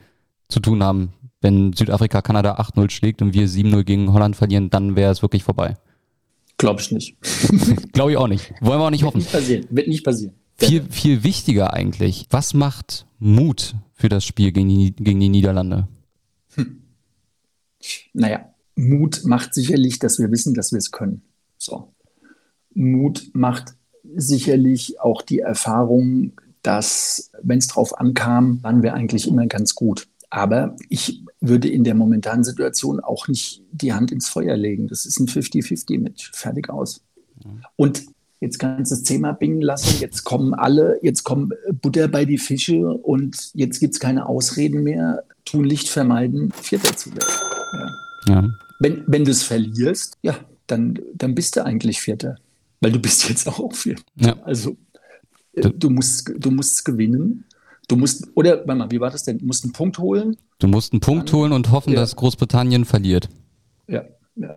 zu 0.48 0.60
tun 0.60 0.82
haben. 0.82 1.12
Wenn 1.42 1.72
Südafrika 1.74 2.22
Kanada 2.22 2.54
8-0 2.54 2.90
schlägt 2.90 3.20
und 3.20 3.34
wir 3.34 3.48
7-0 3.48 3.84
gegen 3.84 4.12
Holland 4.12 4.36
verlieren, 4.36 4.70
dann 4.70 4.96
wäre 4.96 5.12
es 5.12 5.22
wirklich 5.22 5.44
vorbei. 5.44 5.76
Glaube 6.56 6.80
ich 6.80 6.92
nicht. 6.92 7.16
Glaube 7.92 8.12
ich 8.12 8.16
auch 8.16 8.28
nicht. 8.28 8.52
Wollen 8.60 8.80
wir 8.80 8.86
auch 8.86 8.90
nicht 8.90 9.02
Wird 9.02 9.08
hoffen. 9.08 9.18
nicht 9.18 9.32
passieren. 9.32 9.66
Wird 9.70 9.88
nicht 9.88 10.04
passieren. 10.04 10.34
Viel, 10.56 10.84
viel 10.90 11.24
wichtiger 11.24 11.72
eigentlich, 11.72 12.26
was 12.30 12.54
macht 12.54 13.06
Mut 13.18 13.74
für 13.94 14.08
das 14.08 14.24
Spiel 14.24 14.52
gegen 14.52 14.68
die, 14.68 14.92
gegen 14.92 15.18
die 15.18 15.28
Niederlande? 15.28 15.88
Naja, 18.12 18.48
Mut 18.76 19.22
macht 19.24 19.54
sicherlich, 19.54 19.98
dass 19.98 20.18
wir 20.18 20.30
wissen, 20.30 20.54
dass 20.54 20.70
wir 20.70 20.78
es 20.78 20.92
können. 20.92 21.22
So. 21.58 21.92
Mut 22.74 23.30
macht 23.32 23.74
sicherlich 24.14 25.00
auch 25.00 25.22
die 25.22 25.40
Erfahrung, 25.40 26.32
dass, 26.62 27.30
wenn 27.42 27.58
es 27.58 27.66
drauf 27.66 27.98
ankam, 27.98 28.62
waren 28.62 28.82
wir 28.82 28.94
eigentlich 28.94 29.26
immer 29.26 29.46
ganz 29.46 29.74
gut. 29.74 30.08
Aber 30.30 30.76
ich 30.88 31.24
würde 31.42 31.68
in 31.68 31.84
der 31.84 31.94
momentanen 31.94 32.44
Situation 32.44 33.00
auch 33.00 33.28
nicht 33.28 33.62
die 33.72 33.92
Hand 33.92 34.12
ins 34.12 34.28
Feuer 34.28 34.56
legen. 34.56 34.88
Das 34.88 35.04
ist 35.04 35.18
ein 35.18 35.26
50-50-Match. 35.26 36.30
Fertig 36.32 36.70
aus. 36.70 37.02
Und 37.76 38.04
jetzt 38.40 38.58
kannst 38.58 38.92
du 38.92 38.94
das 38.94 39.04
Thema 39.04 39.32
bingen 39.32 39.60
lassen. 39.60 40.00
Jetzt 40.00 40.24
kommen 40.24 40.54
alle, 40.54 40.98
jetzt 41.02 41.24
kommen 41.24 41.52
Butter 41.80 42.08
bei 42.08 42.24
die 42.24 42.38
Fische 42.38 42.86
und 42.86 43.50
jetzt 43.54 43.80
gibt 43.80 43.94
es 43.94 44.00
keine 44.00 44.26
Ausreden 44.26 44.82
mehr. 44.84 45.24
Tun 45.44 45.64
Licht 45.64 45.88
vermeiden, 45.88 46.52
Vierter 46.52 46.96
zu 46.96 47.10
werden. 47.10 47.28
Ja. 47.72 48.34
Ja. 48.34 48.50
Wenn, 48.78 49.04
wenn 49.06 49.24
du 49.24 49.32
es 49.32 49.42
verlierst, 49.42 50.18
ja, 50.22 50.36
dann, 50.68 50.98
dann 51.14 51.34
bist 51.34 51.56
du 51.56 51.64
eigentlich 51.64 52.00
Vierter. 52.00 52.36
Weil 52.80 52.92
du 52.92 53.00
bist 53.00 53.28
jetzt 53.28 53.48
auch 53.48 53.74
Vierter. 53.74 54.02
Ja. 54.16 54.36
Also 54.44 54.76
du 55.54 55.90
musst, 55.90 56.32
du 56.36 56.50
musst 56.50 56.84
gewinnen. 56.84 57.44
Du 57.88 57.96
musst, 57.96 58.28
oder 58.34 58.58
warte 58.66 58.74
mal, 58.74 58.90
wie 58.90 59.00
war 59.00 59.10
das 59.10 59.24
denn? 59.24 59.38
Du 59.38 59.46
musst 59.46 59.64
einen 59.64 59.72
Punkt 59.72 59.98
holen. 59.98 60.36
Du 60.62 60.68
musst 60.68 60.92
einen 60.92 61.00
Punkt 61.00 61.32
holen 61.32 61.52
und 61.52 61.70
hoffen, 61.72 61.92
Ja. 61.92 62.00
dass 62.00 62.14
Großbritannien 62.16 62.84
verliert. 62.84 63.28
Ja, 63.88 64.04
ja. 64.36 64.56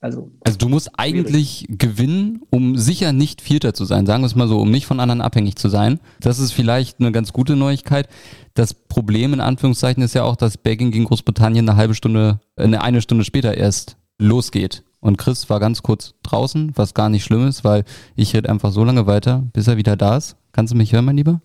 Also, 0.00 0.30
Also 0.44 0.58
du 0.58 0.68
musst 0.68 0.90
eigentlich 0.96 1.66
gewinnen, 1.68 2.42
um 2.50 2.78
sicher 2.78 3.12
nicht 3.12 3.40
Vierter 3.40 3.74
zu 3.74 3.84
sein, 3.84 4.06
sagen 4.06 4.22
wir 4.22 4.26
es 4.26 4.36
mal 4.36 4.46
so, 4.46 4.60
um 4.60 4.70
nicht 4.70 4.86
von 4.86 5.00
anderen 5.00 5.20
abhängig 5.20 5.56
zu 5.56 5.68
sein. 5.68 5.98
Das 6.20 6.38
ist 6.38 6.52
vielleicht 6.52 7.00
eine 7.00 7.10
ganz 7.10 7.32
gute 7.32 7.56
Neuigkeit. 7.56 8.08
Das 8.54 8.74
Problem 8.74 9.32
in 9.32 9.40
Anführungszeichen 9.40 10.00
ist 10.04 10.14
ja 10.14 10.22
auch, 10.22 10.36
dass 10.36 10.56
Belgien 10.56 10.92
gegen 10.92 11.04
Großbritannien 11.06 11.68
eine 11.68 11.76
halbe 11.76 11.94
Stunde, 11.96 12.38
eine, 12.54 12.80
eine 12.82 13.02
Stunde 13.02 13.24
später 13.24 13.56
erst 13.56 13.96
losgeht. 14.18 14.84
Und 15.00 15.16
Chris 15.16 15.50
war 15.50 15.58
ganz 15.58 15.82
kurz 15.82 16.14
draußen, 16.22 16.72
was 16.76 16.94
gar 16.94 17.08
nicht 17.08 17.24
schlimm 17.24 17.48
ist, 17.48 17.64
weil 17.64 17.84
ich 18.14 18.34
rede 18.34 18.48
einfach 18.50 18.70
so 18.70 18.84
lange 18.84 19.08
weiter, 19.08 19.48
bis 19.52 19.66
er 19.66 19.76
wieder 19.78 19.96
da 19.96 20.16
ist. 20.16 20.36
Kannst 20.52 20.72
du 20.72 20.76
mich 20.76 20.92
hören, 20.92 21.06
mein 21.06 21.16
Lieber? 21.16 21.40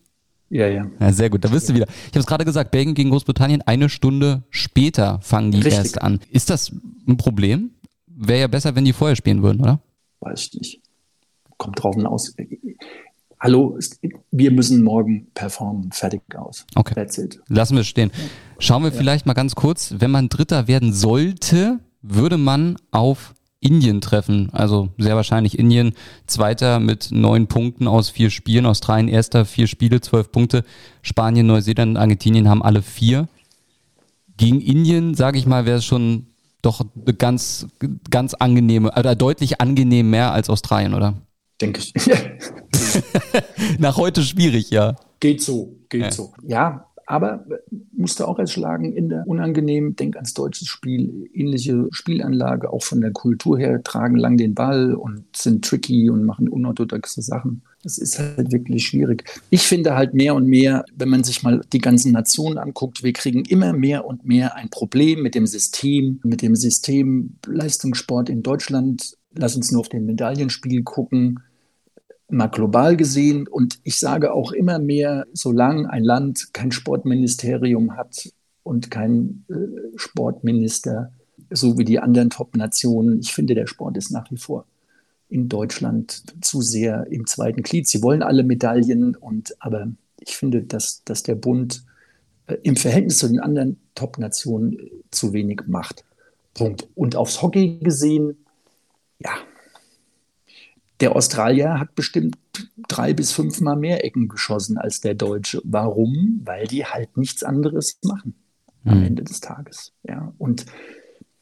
Ja, 0.53 0.67
ja. 0.67 0.85
Ja, 0.99 1.11
sehr 1.11 1.29
gut, 1.29 1.43
da 1.43 1.49
bist 1.49 1.67
du 1.67 1.73
wieder. 1.73 1.87
Ich 1.87 2.09
habe 2.09 2.19
es 2.19 2.27
gerade 2.27 2.45
gesagt, 2.45 2.71
Belgien 2.71 2.93
gegen 2.93 3.09
Großbritannien, 3.09 3.63
eine 3.63 3.89
Stunde 3.89 4.43
später 4.51 5.19
fangen 5.21 5.51
die 5.51 5.57
Richtig. 5.57 5.73
erst 5.73 6.01
an. 6.01 6.19
Ist 6.29 6.49
das 6.49 6.71
ein 7.07 7.17
Problem? 7.17 7.71
Wäre 8.05 8.41
ja 8.41 8.47
besser, 8.47 8.75
wenn 8.75 8.85
die 8.85 8.93
vorher 8.93 9.15
spielen 9.15 9.41
würden, 9.41 9.61
oder? 9.61 9.79
Weiß 10.19 10.49
ich 10.51 10.53
nicht. 10.53 10.81
Kommt 11.57 11.81
drauf 11.81 11.95
hinaus. 11.95 12.35
Hallo, 13.39 13.77
wir 14.31 14.51
müssen 14.51 14.83
morgen 14.83 15.27
performen. 15.33 15.91
Fertig 15.91 16.21
aus. 16.35 16.65
Okay. 16.75 16.93
That's 16.93 17.17
it. 17.17 17.41
Lassen 17.47 17.75
wir 17.75 17.81
es 17.81 17.87
stehen. 17.87 18.11
Schauen 18.59 18.83
wir 18.83 18.91
vielleicht 18.91 19.25
mal 19.25 19.33
ganz 19.33 19.55
kurz, 19.55 19.95
wenn 19.97 20.11
man 20.11 20.29
Dritter 20.29 20.67
werden 20.67 20.93
sollte, 20.93 21.79
würde 22.01 22.37
man 22.37 22.77
auf 22.91 23.33
Indien 23.63 24.01
treffen. 24.01 24.49
Also 24.51 24.89
sehr 24.97 25.15
wahrscheinlich 25.15 25.57
Indien, 25.57 25.93
Zweiter 26.27 26.79
mit 26.79 27.09
neun 27.11 27.47
Punkten 27.47 27.87
aus 27.87 28.09
vier 28.09 28.29
Spielen, 28.29 28.65
Australien 28.65 29.07
Erster, 29.07 29.45
vier 29.45 29.67
Spiele, 29.67 30.01
zwölf 30.01 30.31
Punkte. 30.31 30.63
Spanien, 31.01 31.47
Neuseeland 31.47 31.91
und 31.91 31.97
Argentinien 31.97 32.49
haben 32.49 32.63
alle 32.63 32.81
vier. 32.81 33.27
Gegen 34.37 34.61
Indien, 34.61 35.15
sage 35.15 35.37
ich 35.37 35.45
mal, 35.45 35.65
wäre 35.65 35.77
es 35.77 35.85
schon 35.85 36.27
doch 36.61 36.81
eine 36.81 37.13
ganz, 37.13 37.67
ganz 38.09 38.33
angenehme, 38.33 38.91
oder 38.97 39.15
deutlich 39.15 39.61
angenehm 39.61 40.09
mehr 40.09 40.31
als 40.31 40.49
Australien, 40.49 40.93
oder? 40.93 41.13
Denke 41.61 41.81
ich. 41.81 41.93
Nach 43.79 43.97
heute 43.97 44.23
schwierig, 44.23 44.69
ja. 44.69 44.95
geht 45.19 45.41
so, 45.41 45.75
geht 45.89 46.01
Ja. 46.01 46.11
so. 46.11 46.33
Ja, 46.43 46.87
aber 47.05 47.45
musste 47.91 48.27
auch 48.27 48.39
erschlagen 48.39 48.93
in 48.93 49.09
der 49.09 49.27
unangenehm, 49.27 49.95
denk 49.95 50.15
ans 50.15 50.33
deutsches 50.33 50.67
Spiel, 50.67 51.29
ähnliche 51.33 51.87
Spielanlage, 51.91 52.71
auch 52.71 52.83
von 52.83 53.01
der 53.01 53.11
Kultur 53.11 53.57
her, 53.57 53.83
tragen 53.83 54.17
lang 54.17 54.37
den 54.37 54.53
Ball 54.53 54.93
und 54.93 55.23
sind 55.35 55.65
tricky 55.65 56.09
und 56.09 56.23
machen 56.23 56.49
unorthodoxe 56.49 57.21
Sachen. 57.21 57.61
Das 57.83 57.97
ist 57.97 58.17
halt 58.17 58.51
wirklich 58.53 58.87
schwierig. 58.87 59.25
Ich 59.49 59.63
finde 59.63 59.95
halt 59.95 60.13
mehr 60.13 60.35
und 60.35 60.47
mehr, 60.47 60.85
wenn 60.95 61.09
man 61.09 61.25
sich 61.25 61.43
mal 61.43 61.61
die 61.73 61.79
ganzen 61.79 62.13
Nationen 62.13 62.57
anguckt, 62.57 63.03
wir 63.03 63.11
kriegen 63.11 63.43
immer 63.43 63.73
mehr 63.73 64.05
und 64.05 64.25
mehr 64.25 64.55
ein 64.55 64.69
Problem 64.69 65.21
mit 65.21 65.35
dem 65.35 65.45
System, 65.45 66.21
mit 66.23 66.41
dem 66.41 66.55
System 66.55 67.35
Leistungssport 67.45 68.29
in 68.29 68.41
Deutschland. 68.41 69.17
Lass 69.35 69.55
uns 69.55 69.71
nur 69.71 69.81
auf 69.81 69.89
den 69.89 70.05
Medaillenspiegel 70.05 70.83
gucken 70.83 71.39
mal 72.33 72.47
global 72.47 72.97
gesehen. 72.97 73.47
Und 73.47 73.79
ich 73.83 73.97
sage 73.99 74.33
auch 74.33 74.51
immer 74.51 74.79
mehr, 74.79 75.25
solange 75.33 75.89
ein 75.89 76.03
Land 76.03 76.53
kein 76.53 76.71
Sportministerium 76.71 77.95
hat 77.95 78.29
und 78.63 78.91
kein 78.91 79.45
äh, 79.49 79.97
Sportminister, 79.97 81.11
so 81.49 81.77
wie 81.77 81.85
die 81.85 81.99
anderen 81.99 82.29
Top-Nationen, 82.29 83.19
ich 83.19 83.33
finde, 83.33 83.55
der 83.55 83.67
Sport 83.67 83.97
ist 83.97 84.11
nach 84.11 84.29
wie 84.31 84.37
vor 84.37 84.65
in 85.29 85.49
Deutschland 85.49 86.23
zu 86.45 86.61
sehr 86.61 87.07
im 87.09 87.25
zweiten 87.25 87.63
Glied. 87.63 87.87
Sie 87.87 88.03
wollen 88.03 88.21
alle 88.21 88.43
Medaillen, 88.43 89.15
und, 89.15 89.55
aber 89.59 89.87
ich 90.19 90.37
finde, 90.37 90.61
dass, 90.63 91.03
dass 91.05 91.23
der 91.23 91.35
Bund 91.35 91.83
äh, 92.47 92.55
im 92.63 92.75
Verhältnis 92.75 93.17
zu 93.17 93.27
den 93.27 93.39
anderen 93.39 93.79
Top-Nationen 93.95 94.73
äh, 94.73 94.91
zu 95.09 95.33
wenig 95.33 95.61
macht. 95.67 96.03
Punkt. 96.53 96.87
Und 96.93 97.15
aufs 97.15 97.41
Hockey 97.41 97.79
gesehen, 97.81 98.45
ja, 99.19 99.31
der 101.03 101.15
Australier 101.17 101.79
hat 101.81 101.95
bestimmt 101.95 102.37
drei 102.87 103.13
bis 103.13 103.33
fünfmal 103.33 103.75
mehr 103.75 104.05
Ecken 104.05 104.29
geschossen 104.29 104.77
als 104.77 105.01
der 105.01 105.15
Deutsche. 105.15 105.61
Warum? 105.65 106.41
Weil 106.45 106.65
die 106.65 106.85
halt 106.85 107.17
nichts 107.17 107.43
anderes 107.43 107.99
machen 108.05 108.35
am 108.85 108.99
Mhm. 108.99 109.05
Ende 109.07 109.23
des 109.23 109.41
Tages. 109.41 109.91
Ja, 110.07 110.33
und 110.37 110.65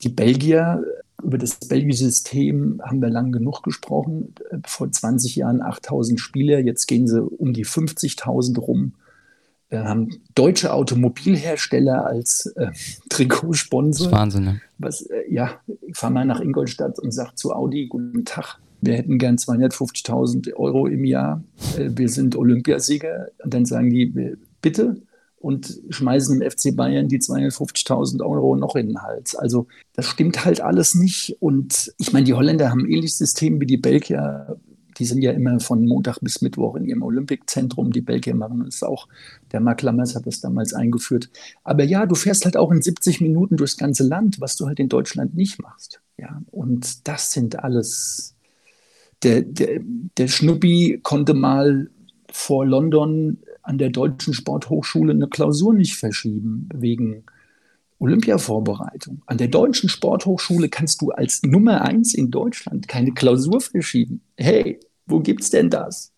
die 0.02 0.10
Belgier, 0.10 0.84
über 1.24 1.38
das 1.38 1.60
belgische 1.60 2.06
System 2.06 2.82
haben 2.84 3.02
wir 3.04 3.10
lang 3.10 3.32
genug 3.32 3.62
gesprochen. 3.62 4.34
Vor 4.66 4.92
20 4.92 5.36
Jahren 5.36 5.62
8000 5.62 6.20
Spieler, 6.20 6.58
jetzt 6.60 6.88
gehen 6.88 7.08
sie 7.08 7.22
um 7.22 7.54
die 7.54 7.66
50.000 7.66 8.60
rum. 8.60 8.96
Wir 9.70 9.84
haben 9.84 10.10
deutsche 10.34 10.74
Automobilhersteller 10.74 12.06
als 12.06 12.48
äh, 12.56 12.72
Trikotsponsor 13.10 14.12
Wahnsinn, 14.12 14.44
ne? 14.44 14.62
was, 14.80 15.04
äh, 15.04 15.32
ja, 15.32 15.52
ich 15.88 15.96
fahre 15.96 16.14
mal 16.14 16.26
nach 16.26 16.42
Ingolstadt 16.42 16.98
und 16.98 17.12
sage 17.12 17.36
zu 17.36 17.54
Audi, 17.54 17.86
guten 17.88 18.26
Tag, 18.26 18.58
wir 18.82 18.96
hätten 18.96 19.18
gern 19.18 19.38
250.000 19.38 20.54
Euro 20.56 20.88
im 20.88 21.06
Jahr, 21.06 21.44
äh, 21.78 21.90
wir 21.94 22.10
sind 22.10 22.36
Olympiasieger. 22.36 23.30
Und 23.44 23.54
dann 23.54 23.66
sagen 23.66 23.90
die, 23.90 24.04
äh, 24.04 24.38
bitte, 24.62 25.02
und 25.42 25.80
schmeißen 25.90 26.40
im 26.40 26.50
FC 26.50 26.76
Bayern 26.76 27.08
die 27.08 27.20
250.000 27.20 28.22
Euro 28.22 28.56
noch 28.56 28.76
in 28.76 28.90
den 28.90 29.02
Hals. 29.02 29.36
Also 29.36 29.68
das 29.94 30.06
stimmt 30.06 30.46
halt 30.46 30.62
alles 30.62 30.96
nicht. 30.96 31.36
Und 31.40 31.94
ich 31.98 32.14
meine, 32.14 32.26
die 32.26 32.34
Holländer 32.34 32.70
haben 32.70 32.82
ein 32.82 32.92
ähnliches 32.92 33.18
System 33.18 33.60
wie 33.60 33.66
die 33.66 33.78
Belgier. 33.78 34.60
Die 34.98 35.06
sind 35.06 35.22
ja 35.22 35.32
immer 35.32 35.60
von 35.60 35.86
Montag 35.88 36.20
bis 36.20 36.42
Mittwoch 36.42 36.76
in 36.76 36.86
ihrem 36.86 37.02
Olympiczentrum. 37.02 37.92
Die 37.92 38.02
Belgier 38.02 38.36
machen 38.36 38.66
es 38.68 38.84
auch. 38.84 39.08
Der 39.52 39.62
Mark 39.62 39.82
Lammers 39.82 40.16
hat 40.16 40.28
das 40.28 40.42
damals 40.42 40.74
eingeführt. 40.74 41.30
Aber 41.64 41.84
ja, 41.84 42.06
du 42.06 42.14
fährst 42.14 42.46
halt 42.46 42.56
auch 42.56 42.72
in 42.72 42.82
70 42.82 43.22
Minuten 43.22 43.58
durchs 43.58 43.78
ganze 43.78 44.04
Land, 44.04 44.40
was 44.42 44.58
du 44.58 44.68
halt 44.68 44.80
in 44.80 44.90
Deutschland 44.90 45.34
nicht 45.36 45.60
machst. 45.62 46.02
Ja, 46.18 46.42
und 46.52 47.08
das 47.08 47.32
sind 47.32 47.58
alles. 47.60 48.36
Der, 49.24 49.42
der, 49.42 49.82
der 50.18 50.28
Schnuppi 50.28 51.00
konnte 51.04 51.34
mal 51.34 51.90
vor 52.32 52.66
London 52.66 53.38
an 53.62 53.78
der 53.78 53.90
Deutschen 53.90 54.34
Sporthochschule 54.34 55.14
eine 55.14 55.28
Klausur 55.28 55.74
nicht 55.74 55.96
verschieben 55.96 56.68
wegen 56.74 57.24
Olympiavorbereitung. 58.00 59.22
An 59.28 59.38
der 59.38 59.48
Deutschen 59.48 59.90
Sporthochschule 59.90 60.70
kannst 60.70 61.02
du 61.02 61.12
als 61.12 61.44
Nummer 61.44 61.84
eins 61.84 62.16
in 62.16 62.32
Deutschland 62.32 62.88
keine 62.88 63.12
Klausur 63.12 63.62
verschieben. 63.62 64.22
Hey, 64.38 64.80
wo 65.06 65.20
gibt's 65.20 65.52
denn 65.52 65.70
das? 65.70 66.11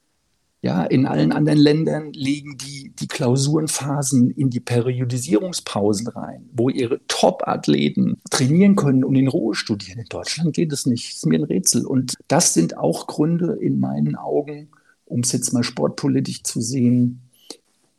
Ja, 0.63 0.85
in 0.85 1.05
allen 1.05 1.33
anderen 1.33 1.59
Ländern 1.59 2.13
legen 2.13 2.57
die 2.57 2.93
die 2.97 3.07
Klausurenphasen 3.09 4.31
in 4.31 4.49
die 4.49 4.61
Periodisierungspausen 4.61 6.07
rein, 6.07 6.49
wo 6.53 6.69
ihre 6.69 7.01
Top-Athleten 7.09 8.21
trainieren 8.29 8.77
können 8.77 9.03
und 9.03 9.15
in 9.15 9.27
Ruhe 9.27 9.55
studieren. 9.55 9.99
In 9.99 10.05
Deutschland 10.05 10.55
geht 10.55 10.71
es 10.71 10.85
nicht. 10.85 11.09
Das 11.09 11.17
ist 11.17 11.25
mir 11.25 11.39
ein 11.39 11.43
Rätsel. 11.43 11.85
Und 11.85 12.15
das 12.29 12.53
sind 12.53 12.77
auch 12.77 13.07
Gründe 13.07 13.57
in 13.59 13.81
meinen 13.81 14.15
Augen, 14.15 14.69
um 15.03 15.19
es 15.19 15.33
jetzt 15.33 15.51
mal 15.51 15.63
sportpolitisch 15.63 16.43
zu 16.43 16.61
sehen, 16.61 17.23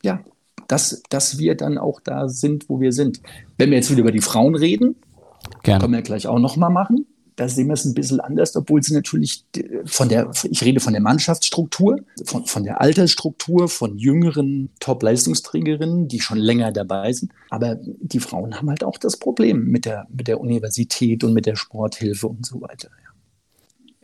ja, 0.01 0.21
dass, 0.67 1.03
dass 1.11 1.37
wir 1.37 1.53
dann 1.53 1.77
auch 1.77 1.99
da 1.99 2.29
sind, 2.29 2.67
wo 2.67 2.79
wir 2.79 2.93
sind. 2.93 3.21
Wenn 3.59 3.69
wir 3.69 3.77
jetzt 3.77 3.91
wieder 3.91 4.01
über 4.01 4.11
die 4.11 4.21
Frauen 4.21 4.55
reden, 4.55 4.95
Gerne. 5.61 5.81
können 5.81 5.93
wir 5.93 6.01
gleich 6.01 6.25
auch 6.25 6.39
noch 6.39 6.57
mal 6.57 6.71
machen. 6.71 7.05
Da 7.35 7.49
sehen 7.49 7.67
wir 7.67 7.73
es 7.73 7.85
ein 7.85 7.93
bisschen 7.93 8.19
anders, 8.21 8.55
obwohl 8.55 8.81
sie 8.81 8.93
natürlich 8.93 9.43
von 9.85 10.07
der, 10.07 10.31
ich 10.49 10.63
rede 10.63 10.79
von 10.79 10.93
der 10.93 11.01
Mannschaftsstruktur, 11.01 11.99
von, 12.23 12.45
von 12.45 12.63
der 12.63 12.79
Altersstruktur, 12.79 13.67
von 13.67 13.97
jüngeren 13.97 14.69
Top-Leistungsträgerinnen, 14.79 16.07
die 16.07 16.21
schon 16.21 16.37
länger 16.37 16.71
dabei 16.71 17.11
sind. 17.11 17.31
Aber 17.49 17.77
die 17.81 18.19
Frauen 18.19 18.55
haben 18.55 18.69
halt 18.69 18.83
auch 18.83 18.97
das 18.97 19.17
Problem 19.17 19.65
mit 19.65 19.85
der, 19.85 20.07
mit 20.09 20.27
der 20.27 20.39
Universität 20.39 21.23
und 21.23 21.33
mit 21.33 21.45
der 21.45 21.55
Sporthilfe 21.55 22.27
und 22.27 22.45
so 22.45 22.61
weiter. 22.61 22.89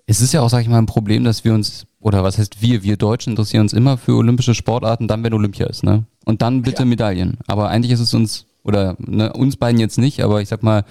Es 0.07 0.19
ist 0.19 0.33
ja 0.33 0.41
auch, 0.41 0.49
sag 0.49 0.61
ich 0.61 0.67
mal, 0.67 0.79
ein 0.79 0.87
Problem, 0.87 1.23
dass 1.23 1.45
wir 1.45 1.53
uns, 1.53 1.85
oder 2.01 2.23
was 2.23 2.37
heißt 2.37 2.61
wir, 2.61 2.83
wir 2.83 2.97
Deutschen 2.97 3.31
interessieren 3.31 3.61
uns 3.61 3.71
immer 3.71 3.97
für 3.97 4.15
olympische 4.15 4.55
Sportarten, 4.55 5.07
dann, 5.07 5.23
wenn 5.23 5.33
Olympia 5.33 5.67
ist, 5.67 5.83
ne? 5.83 6.05
Und 6.25 6.41
dann 6.41 6.63
bitte 6.63 6.81
ja. 6.81 6.85
Medaillen. 6.85 7.37
Aber 7.47 7.69
eigentlich 7.69 7.93
ist 7.93 8.01
es 8.01 8.13
uns, 8.13 8.45
oder 8.63 8.97
ne, 8.99 9.31
uns 9.31 9.55
beiden 9.55 9.79
jetzt 9.79 9.97
nicht, 9.97 10.21
aber 10.21 10.41
ich 10.41 10.49
sag 10.49 10.63
mal, 10.63 10.83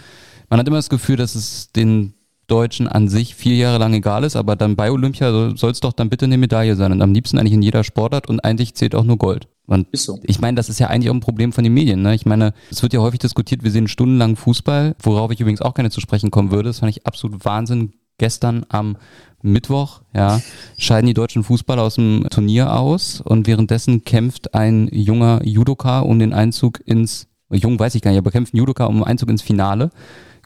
man 0.49 0.59
hat 0.59 0.67
immer 0.67 0.79
das 0.79 0.89
Gefühl, 0.89 1.17
dass 1.17 1.35
es 1.35 1.71
den 1.73 2.15
Deutschen 2.50 2.88
an 2.88 3.09
sich 3.09 3.35
vier 3.35 3.57
Jahre 3.57 3.78
lang 3.78 3.95
egal 3.95 4.25
ist, 4.25 4.37
aber 4.37 4.57
dann 4.57 4.76
bei 4.76 4.90
Olympia 4.90 5.54
soll 5.57 5.71
es 5.71 5.80
doch 5.80 5.92
dann 5.92 6.11
bitte 6.11 6.25
eine 6.25 6.37
Medaille 6.37 6.76
sein 6.76 6.92
und 6.92 7.00
am 7.02 7.12
liebsten 7.12 7.38
eigentlich 7.38 7.52
in 7.52 7.62
jeder 7.62 7.85
Sportart 7.85 8.28
und 8.28 8.40
eigentlich 8.40 8.75
zählt 8.75 8.95
auch 8.95 9.04
nur 9.04 9.19
Gold. 9.19 9.49
Und 9.66 9.87
so. 9.92 10.19
Ich 10.25 10.40
meine, 10.40 10.57
das 10.57 10.69
ist 10.69 10.80
ja 10.80 10.88
eigentlich 10.88 11.11
auch 11.11 11.14
ein 11.14 11.21
Problem 11.21 11.52
von 11.52 11.62
den 11.62 11.73
Medien. 11.73 12.02
Ne? 12.02 12.14
Ich 12.14 12.26
meine, 12.26 12.52
es 12.71 12.83
wird 12.83 12.92
ja 12.92 13.00
häufig 13.00 13.21
diskutiert, 13.21 13.62
wir 13.62 13.71
sehen 13.71 13.87
stundenlang 13.87 14.35
Fußball, 14.35 14.97
worauf 15.00 15.30
ich 15.30 15.40
übrigens 15.40 15.62
auch 15.62 15.75
gerne 15.75 15.90
zu 15.90 16.00
sprechen 16.00 16.33
kommen 16.33 16.50
würde. 16.50 16.71
Das 16.71 16.80
fand 16.80 16.90
ich 16.90 17.07
absolut 17.07 17.45
Wahnsinn. 17.45 17.92
Gestern 18.19 18.66
am 18.69 18.99
Mittwoch, 19.40 20.02
ja, 20.14 20.42
scheiden 20.76 21.07
die 21.07 21.14
deutschen 21.14 21.42
Fußballer 21.42 21.83
aus 21.83 21.95
dem 21.95 22.26
Turnier 22.30 22.76
aus 22.76 23.23
und 23.23 23.47
währenddessen 23.47 24.04
kämpft 24.04 24.54
ein 24.54 24.88
junger 24.92 25.40
Judoka 25.47 26.00
um 26.00 26.19
den 26.19 26.35
Einzug 26.35 26.80
ins, 26.85 27.28
jung 27.50 27.78
weiß 27.78 27.95
ich 27.95 28.02
gar 28.02 28.11
nicht, 28.11 28.19
aber 28.19 28.30
kämpft 28.30 28.52
ein 28.52 28.59
Judoka 28.59 28.85
um 28.85 28.97
den 28.97 29.04
Einzug 29.04 29.30
ins 29.30 29.40
Finale, 29.40 29.90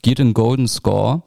geht 0.02 0.20
in 0.20 0.34
Golden 0.34 0.68
Score 0.68 1.25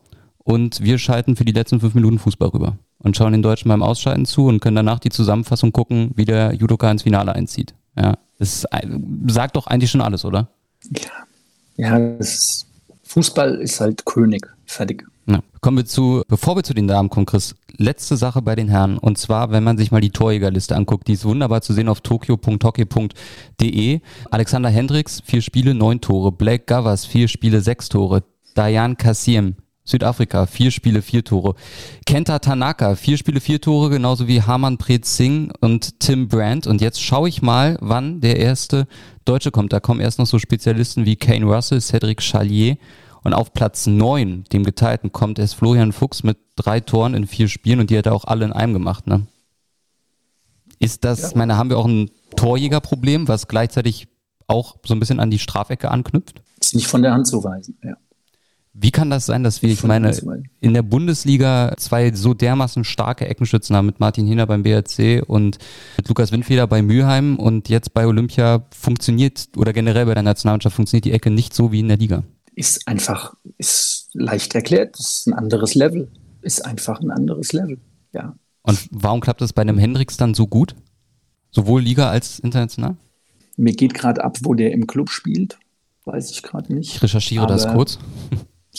und 0.47 0.81
wir 0.81 0.97
schalten 0.97 1.35
für 1.35 1.43
die 1.43 1.51
letzten 1.51 1.81
fünf 1.81 1.93
Minuten 1.93 2.19
Fußball 2.19 2.47
rüber 2.47 2.77
und 2.99 3.17
schauen 3.17 3.33
den 3.33 3.41
Deutschen 3.41 3.67
beim 3.67 3.83
Ausschalten 3.83 4.25
zu 4.25 4.45
und 4.45 4.61
können 4.61 4.77
danach 4.77 4.99
die 4.99 5.09
Zusammenfassung 5.09 5.73
gucken, 5.73 6.11
wie 6.15 6.23
der 6.23 6.53
Judoka 6.53 6.89
ins 6.89 7.03
Finale 7.03 7.35
einzieht. 7.35 7.73
Ja, 7.97 8.13
das 8.39 8.65
sagt 9.27 9.57
doch 9.57 9.67
eigentlich 9.67 9.91
schon 9.91 9.99
alles, 9.99 10.23
oder? 10.23 10.47
Ja, 10.89 11.09
ja 11.75 11.97
ist, 11.97 12.65
Fußball 13.03 13.55
ist 13.55 13.81
halt 13.81 14.05
König. 14.05 14.47
Fertig. 14.65 15.05
Ja. 15.25 15.41
Kommen 15.59 15.77
wir 15.77 15.85
zu, 15.85 16.23
bevor 16.29 16.55
wir 16.55 16.63
zu 16.63 16.73
den 16.73 16.87
Damen 16.87 17.09
kommen, 17.09 17.25
Chris, 17.25 17.53
letzte 17.75 18.15
Sache 18.15 18.41
bei 18.41 18.55
den 18.55 18.69
Herren. 18.69 18.97
Und 18.97 19.17
zwar, 19.17 19.51
wenn 19.51 19.65
man 19.65 19.77
sich 19.77 19.91
mal 19.91 19.99
die 19.99 20.11
Torjägerliste 20.11 20.77
anguckt, 20.77 21.09
die 21.09 21.13
ist 21.13 21.25
wunderbar 21.25 21.61
zu 21.61 21.73
sehen 21.73 21.89
auf 21.89 21.99
tokyo.hockey.de. 21.99 23.99
Alexander 24.31 24.69
Hendricks, 24.69 25.21
vier 25.25 25.41
Spiele, 25.41 25.73
neun 25.73 25.99
Tore. 25.99 26.31
Blake 26.31 26.63
Gavas, 26.67 27.05
vier 27.05 27.27
Spiele, 27.27 27.59
sechs 27.59 27.89
Tore. 27.89 28.23
Diane 28.55 28.95
Kassiem, 28.95 29.57
Südafrika, 29.87 30.45
vier 30.45 30.69
Spiele, 30.71 31.01
vier 31.01 31.23
Tore. 31.23 31.55
Kenta 32.05 32.39
Tanaka, 32.39 32.95
vier 32.95 33.17
Spiele, 33.17 33.39
vier 33.39 33.61
Tore, 33.61 33.89
genauso 33.89 34.27
wie 34.27 34.41
Harman 34.41 34.77
Preet 34.77 35.05
Singh 35.05 35.53
und 35.61 35.99
Tim 36.01 36.27
Brandt. 36.27 36.67
Und 36.67 36.81
jetzt 36.81 37.01
schaue 37.01 37.29
ich 37.29 37.41
mal, 37.41 37.77
wann 37.79 38.19
der 38.19 38.37
erste 38.37 38.85
Deutsche 39.23 39.49
kommt. 39.49 39.71
Da 39.71 39.79
kommen 39.79 40.01
erst 40.01 40.19
noch 40.19 40.27
so 40.27 40.39
Spezialisten 40.39 41.05
wie 41.05 41.15
Kane 41.15 41.45
Russell, 41.45 41.79
Cedric 41.79 42.21
Chalier. 42.21 42.77
Und 43.23 43.33
auf 43.33 43.53
Platz 43.53 43.87
neun, 43.87 44.43
dem 44.53 44.63
Geteilten, 44.63 45.11
kommt 45.11 45.39
erst 45.39 45.55
Florian 45.55 45.93
Fuchs 45.93 46.23
mit 46.23 46.37
drei 46.55 46.79
Toren 46.79 47.13
in 47.13 47.25
vier 47.25 47.47
Spielen 47.47 47.79
und 47.79 47.89
die 47.89 47.97
hat 47.97 48.05
er 48.05 48.13
auch 48.13 48.25
alle 48.25 48.45
in 48.45 48.53
einem 48.53 48.73
gemacht. 48.73 49.07
Ne? 49.07 49.25
Ist 50.79 51.03
das, 51.03 51.31
ja. 51.31 51.37
meine, 51.37 51.57
haben 51.57 51.69
wir 51.69 51.77
auch 51.77 51.87
ein 51.87 52.11
Torjägerproblem, 52.35 53.27
was 53.27 53.47
gleichzeitig 53.47 54.07
auch 54.47 54.77
so 54.85 54.93
ein 54.93 54.99
bisschen 54.99 55.19
an 55.19 55.31
die 55.31 55.39
Strafecke 55.39 55.91
anknüpft? 55.91 56.41
Ist 56.59 56.75
nicht 56.75 56.87
von 56.87 57.01
der 57.01 57.13
Hand 57.13 57.27
zu 57.27 57.43
weisen, 57.43 57.77
ja. 57.83 57.97
Wie 58.79 58.91
kann 58.91 59.09
das 59.09 59.25
sein, 59.25 59.43
dass 59.43 59.63
wir, 59.63 59.71
ich 59.71 59.83
meine, 59.83 60.15
in 60.59 60.75
der 60.75 60.83
Bundesliga 60.83 61.73
zwei 61.77 62.13
so 62.13 62.35
dermaßen 62.35 62.83
starke 62.83 63.27
Eckenschützen 63.27 63.75
haben 63.75 63.87
mit 63.87 63.99
Martin 63.99 64.27
Hiner 64.27 64.45
beim 64.45 64.61
BRC 64.61 65.23
und 65.25 65.57
mit 65.97 66.07
Lukas 66.07 66.31
Windfeder 66.31 66.67
bei 66.67 66.83
Mülheim 66.83 67.37
und 67.37 67.69
jetzt 67.69 67.95
bei 67.95 68.05
Olympia 68.05 68.67
funktioniert 68.71 69.47
oder 69.55 69.73
generell 69.73 70.05
bei 70.05 70.13
der 70.13 70.21
Nationalmannschaft 70.21 70.75
funktioniert 70.75 71.05
die 71.05 71.11
Ecke 71.11 71.31
nicht 71.31 71.55
so 71.55 71.71
wie 71.71 71.79
in 71.79 71.87
der 71.87 71.97
Liga? 71.97 72.21
Ist 72.53 72.87
einfach, 72.87 73.33
ist 73.57 74.09
leicht 74.13 74.53
erklärt, 74.53 74.99
ist 74.99 75.25
ein 75.25 75.33
anderes 75.33 75.73
Level. 75.73 76.11
Ist 76.43 76.63
einfach 76.63 76.99
ein 76.99 77.09
anderes 77.09 77.53
Level, 77.53 77.79
ja. 78.13 78.35
Und 78.61 78.87
warum 78.91 79.21
klappt 79.21 79.41
das 79.41 79.53
bei 79.53 79.63
einem 79.63 79.79
Hendricks 79.79 80.17
dann 80.17 80.35
so 80.35 80.45
gut? 80.45 80.75
Sowohl 81.49 81.81
Liga 81.81 82.11
als 82.11 82.37
international? 82.37 82.95
Mir 83.55 83.73
geht 83.73 83.95
gerade 83.95 84.23
ab, 84.23 84.37
wo 84.43 84.53
der 84.53 84.71
im 84.71 84.85
Club 84.85 85.09
spielt. 85.09 85.57
Weiß 86.05 86.29
ich 86.29 86.43
gerade 86.43 86.71
nicht. 86.71 86.93
Ich 86.93 87.01
recherchiere 87.01 87.45
Aber 87.45 87.53
das 87.53 87.67
kurz 87.67 87.97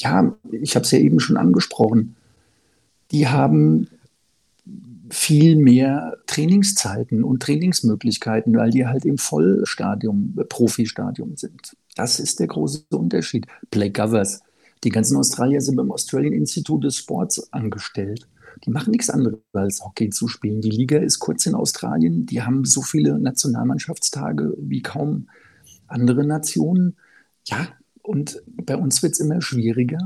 ja, 0.02 0.36
ich 0.50 0.74
habe 0.74 0.84
es 0.84 0.90
ja 0.90 0.98
eben 0.98 1.20
schon 1.20 1.36
angesprochen, 1.36 2.16
die 3.10 3.28
haben 3.28 3.88
viel 5.10 5.56
mehr 5.56 6.16
Trainingszeiten 6.26 7.24
und 7.24 7.42
Trainingsmöglichkeiten, 7.42 8.56
weil 8.56 8.70
die 8.70 8.86
halt 8.86 9.04
im 9.04 9.18
Vollstadium, 9.18 10.34
äh, 10.38 10.44
Profistadium 10.44 11.36
sind. 11.36 11.76
Das 11.96 12.20
ist 12.20 12.40
der 12.40 12.46
große 12.46 12.84
Unterschied. 12.90 13.46
Play 13.70 13.90
Govers. 13.90 14.42
Die 14.84 14.90
ganzen 14.90 15.16
Australier 15.16 15.60
sind 15.60 15.76
beim 15.76 15.90
Australian 15.90 16.34
Institute 16.34 16.86
of 16.86 16.94
Sports 16.94 17.52
angestellt. 17.52 18.28
Die 18.64 18.70
machen 18.70 18.90
nichts 18.90 19.10
anderes 19.10 19.38
als 19.52 19.84
Hockey 19.84 20.10
zu 20.10 20.28
spielen. 20.28 20.60
Die 20.60 20.70
Liga 20.70 20.98
ist 20.98 21.18
kurz 21.18 21.46
in 21.46 21.54
Australien. 21.54 22.26
Die 22.26 22.42
haben 22.42 22.64
so 22.64 22.82
viele 22.82 23.18
Nationalmannschaftstage 23.18 24.54
wie 24.58 24.82
kaum 24.82 25.28
andere 25.86 26.24
Nationen. 26.24 26.96
Ja, 27.46 27.68
und 28.08 28.42
bei 28.46 28.74
uns 28.74 29.02
wird 29.02 29.12
es 29.12 29.20
immer 29.20 29.42
schwieriger. 29.42 29.98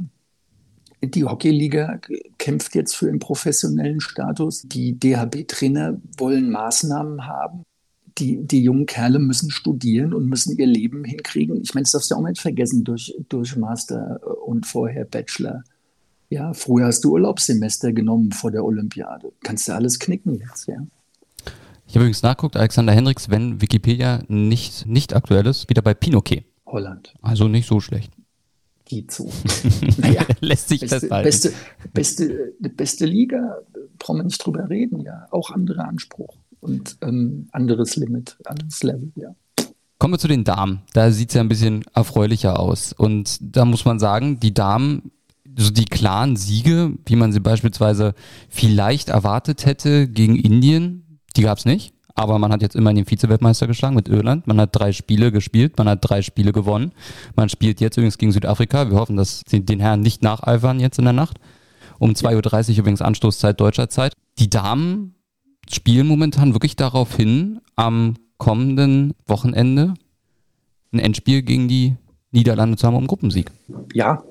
Die 1.04 1.24
Hockeyliga 1.24 2.00
kämpft 2.36 2.74
jetzt 2.74 2.96
für 2.96 3.08
einen 3.08 3.20
professionellen 3.20 4.00
Status. 4.00 4.62
Die 4.62 4.98
DHB-Trainer 4.98 6.00
wollen 6.18 6.50
Maßnahmen 6.50 7.28
haben. 7.28 7.62
Die, 8.18 8.44
die 8.44 8.64
jungen 8.64 8.86
Kerle 8.86 9.20
müssen 9.20 9.52
studieren 9.52 10.12
und 10.12 10.26
müssen 10.26 10.58
ihr 10.58 10.66
Leben 10.66 11.04
hinkriegen. 11.04 11.62
Ich 11.62 11.74
meine, 11.74 11.84
das 11.84 11.92
darfst 11.92 12.10
du 12.10 12.16
auch 12.16 12.22
nicht 12.22 12.40
vergessen 12.40 12.82
durch, 12.82 13.14
durch 13.28 13.56
Master 13.56 14.20
und 14.44 14.66
vorher 14.66 15.04
Bachelor. 15.04 15.62
Ja, 16.28 16.54
früher 16.54 16.86
hast 16.86 17.04
du 17.04 17.12
Urlaubssemester 17.12 17.92
genommen 17.92 18.32
vor 18.32 18.50
der 18.50 18.64
Olympiade. 18.64 19.30
Kannst 19.44 19.68
du 19.68 19.74
alles 19.74 20.00
knicken 20.00 20.40
jetzt, 20.40 20.66
ja. 20.66 20.84
Ich 21.86 21.94
habe 21.94 22.04
übrigens 22.04 22.22
nachgeguckt, 22.22 22.56
Alexander 22.56 22.94
Hendricks, 22.94 23.30
wenn 23.30 23.60
Wikipedia 23.60 24.24
nicht, 24.26 24.86
nicht 24.86 25.14
aktuell 25.14 25.46
ist, 25.46 25.68
wieder 25.68 25.82
bei 25.82 25.94
Pinoquet. 25.94 26.44
Holland. 26.72 27.14
Also 27.22 27.48
nicht 27.48 27.68
so 27.68 27.80
schlecht. 27.80 28.12
Geht 28.84 29.12
so. 29.12 29.30
naja, 29.98 30.26
lässt 30.40 30.68
sich 30.68 30.80
beste, 30.80 31.00
festhalten. 31.00 31.24
Beste, 31.24 31.52
beste, 31.92 32.54
beste 32.60 33.06
Liga, 33.06 33.58
brauchen 33.98 34.18
wir 34.18 34.24
nicht 34.24 34.44
drüber 34.44 34.68
reden, 34.68 35.00
ja. 35.00 35.26
Auch 35.30 35.50
anderer 35.50 35.86
Anspruch 35.86 36.36
und 36.60 36.96
ähm, 37.02 37.48
anderes 37.52 37.96
Limit, 37.96 38.36
anderes 38.44 38.82
Level, 38.82 39.12
ja. 39.14 39.34
Kommen 39.98 40.14
wir 40.14 40.18
zu 40.18 40.28
den 40.28 40.42
Damen. 40.42 40.82
Da 40.94 41.12
sieht 41.12 41.28
es 41.28 41.36
ja 41.36 41.42
ein 41.42 41.48
bisschen 41.48 41.84
erfreulicher 41.94 42.58
aus. 42.58 42.92
Und 42.92 43.38
da 43.40 43.64
muss 43.64 43.84
man 43.84 44.00
sagen, 44.00 44.40
die 44.40 44.52
Damen, 44.52 45.12
so 45.56 45.70
die 45.70 45.84
klaren 45.84 46.34
Siege, 46.34 46.94
wie 47.06 47.14
man 47.14 47.32
sie 47.32 47.38
beispielsweise 47.38 48.14
vielleicht 48.48 49.10
erwartet 49.10 49.64
hätte 49.64 50.08
gegen 50.08 50.34
Indien, 50.34 51.20
die 51.36 51.42
gab 51.42 51.58
es 51.58 51.66
nicht. 51.66 51.94
Aber 52.14 52.38
man 52.38 52.52
hat 52.52 52.62
jetzt 52.62 52.76
immerhin 52.76 52.96
den 52.96 53.06
Vize-Weltmeister 53.06 53.66
geschlagen 53.66 53.94
mit 53.94 54.08
Irland. 54.08 54.46
Man 54.46 54.60
hat 54.60 54.70
drei 54.72 54.92
Spiele 54.92 55.32
gespielt, 55.32 55.78
man 55.78 55.88
hat 55.88 55.98
drei 56.02 56.22
Spiele 56.22 56.52
gewonnen. 56.52 56.92
Man 57.36 57.48
spielt 57.48 57.80
jetzt 57.80 57.96
übrigens 57.96 58.18
gegen 58.18 58.32
Südafrika. 58.32 58.90
Wir 58.90 58.98
hoffen, 58.98 59.16
dass 59.16 59.42
sie 59.46 59.64
den 59.64 59.80
Herren 59.80 60.00
nicht 60.00 60.22
nacheifern 60.22 60.80
jetzt 60.80 60.98
in 60.98 61.04
der 61.04 61.14
Nacht. 61.14 61.38
Um 61.98 62.12
2.30 62.12 62.72
Uhr 62.72 62.78
übrigens 62.78 63.02
Anstoßzeit 63.02 63.60
deutscher 63.60 63.88
Zeit. 63.88 64.12
Die 64.38 64.50
Damen 64.50 65.14
spielen 65.70 66.06
momentan 66.06 66.54
wirklich 66.54 66.76
darauf 66.76 67.16
hin, 67.16 67.60
am 67.76 68.14
kommenden 68.38 69.14
Wochenende 69.26 69.94
ein 70.92 70.98
Endspiel 70.98 71.42
gegen 71.42 71.68
die 71.68 71.96
Niederlande 72.32 72.76
zu 72.76 72.86
haben 72.86 72.96
um 72.96 73.06
Gruppensieg. 73.06 73.50
Ja, 73.94 74.22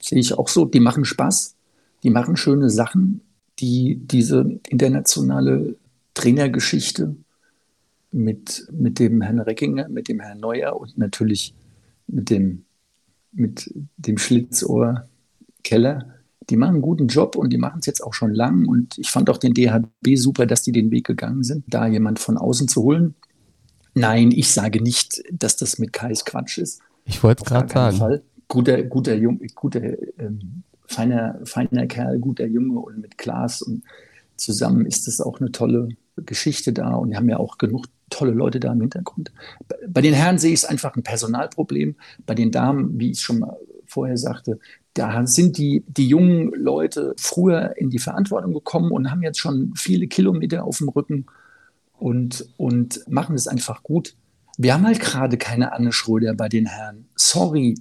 sehe 0.00 0.18
ich 0.18 0.34
auch 0.34 0.48
so. 0.48 0.64
Die 0.64 0.80
machen 0.80 1.04
Spaß, 1.04 1.54
die 2.02 2.10
machen 2.10 2.36
schöne 2.36 2.70
Sachen, 2.70 3.20
die 3.58 4.00
diese 4.02 4.58
internationale 4.68 5.76
Trainergeschichte 6.16 7.14
mit, 8.10 8.66
mit 8.72 8.98
dem 8.98 9.20
Herrn 9.20 9.38
Reckinger, 9.38 9.88
mit 9.88 10.08
dem 10.08 10.20
Herrn 10.20 10.40
Neuer 10.40 10.80
und 10.80 10.96
natürlich 10.98 11.54
mit 12.06 12.30
dem, 12.30 12.64
mit 13.32 13.72
dem 13.98 14.18
Schlitzohr 14.18 15.08
Keller. 15.62 16.14
Die 16.48 16.56
machen 16.56 16.74
einen 16.74 16.82
guten 16.82 17.08
Job 17.08 17.36
und 17.36 17.52
die 17.52 17.58
machen 17.58 17.80
es 17.80 17.86
jetzt 17.86 18.02
auch 18.02 18.14
schon 18.14 18.32
lang. 18.32 18.66
Und 18.66 18.96
ich 18.98 19.10
fand 19.10 19.28
auch 19.28 19.36
den 19.36 19.52
DHB 19.52 20.16
super, 20.16 20.46
dass 20.46 20.62
die 20.62 20.72
den 20.72 20.90
Weg 20.90 21.06
gegangen 21.06 21.44
sind, 21.44 21.64
da 21.68 21.86
jemand 21.86 22.18
von 22.18 22.38
außen 22.38 22.66
zu 22.68 22.82
holen. 22.82 23.14
Nein, 23.94 24.30
ich 24.30 24.50
sage 24.50 24.82
nicht, 24.82 25.22
dass 25.32 25.56
das 25.56 25.78
mit 25.78 25.92
Kais 25.92 26.24
Quatsch 26.24 26.58
ist. 26.58 26.80
Ich 27.04 27.22
wollte 27.22 27.44
gerade 27.44 27.72
sagen. 27.72 27.96
Fall. 27.96 28.22
Guter, 28.48 28.82
guter, 28.84 29.16
Jung, 29.16 29.40
guter 29.54 29.82
ähm, 30.18 30.62
feiner, 30.86 31.40
feiner 31.44 31.86
Kerl, 31.86 32.18
guter 32.20 32.46
Junge 32.46 32.78
und 32.78 33.00
mit 33.00 33.18
Klaas 33.18 33.60
und 33.60 33.82
zusammen 34.36 34.86
ist 34.86 35.08
es 35.08 35.20
auch 35.20 35.40
eine 35.40 35.50
tolle, 35.50 35.88
Geschichte 36.24 36.72
da 36.72 36.94
und 36.94 37.10
wir 37.10 37.16
haben 37.16 37.28
ja 37.28 37.38
auch 37.38 37.58
genug 37.58 37.86
tolle 38.10 38.32
Leute 38.32 38.60
da 38.60 38.72
im 38.72 38.80
Hintergrund. 38.80 39.32
Bei 39.88 40.00
den 40.00 40.14
Herren 40.14 40.38
sehe 40.38 40.52
ich 40.52 40.60
es 40.60 40.64
einfach 40.64 40.94
ein 40.96 41.02
Personalproblem. 41.02 41.96
Bei 42.24 42.34
den 42.34 42.50
Damen, 42.50 42.98
wie 42.98 43.10
ich 43.10 43.20
schon 43.20 43.40
mal 43.40 43.56
vorher 43.86 44.16
sagte, 44.16 44.58
da 44.94 45.26
sind 45.26 45.58
die, 45.58 45.84
die 45.88 46.08
jungen 46.08 46.52
Leute 46.54 47.14
früher 47.18 47.76
in 47.76 47.90
die 47.90 47.98
Verantwortung 47.98 48.54
gekommen 48.54 48.92
und 48.92 49.10
haben 49.10 49.22
jetzt 49.22 49.38
schon 49.38 49.72
viele 49.76 50.06
Kilometer 50.06 50.64
auf 50.64 50.78
dem 50.78 50.88
Rücken 50.88 51.26
und, 51.98 52.48
und 52.56 53.00
machen 53.08 53.34
es 53.34 53.46
einfach 53.46 53.82
gut. 53.82 54.14
Wir 54.58 54.72
haben 54.72 54.86
halt 54.86 55.00
gerade 55.00 55.36
keine 55.36 55.72
Anne 55.72 55.92
Schröder 55.92 56.34
bei 56.34 56.48
den 56.48 56.66
Herren. 56.66 57.06
Sorry. 57.14 57.74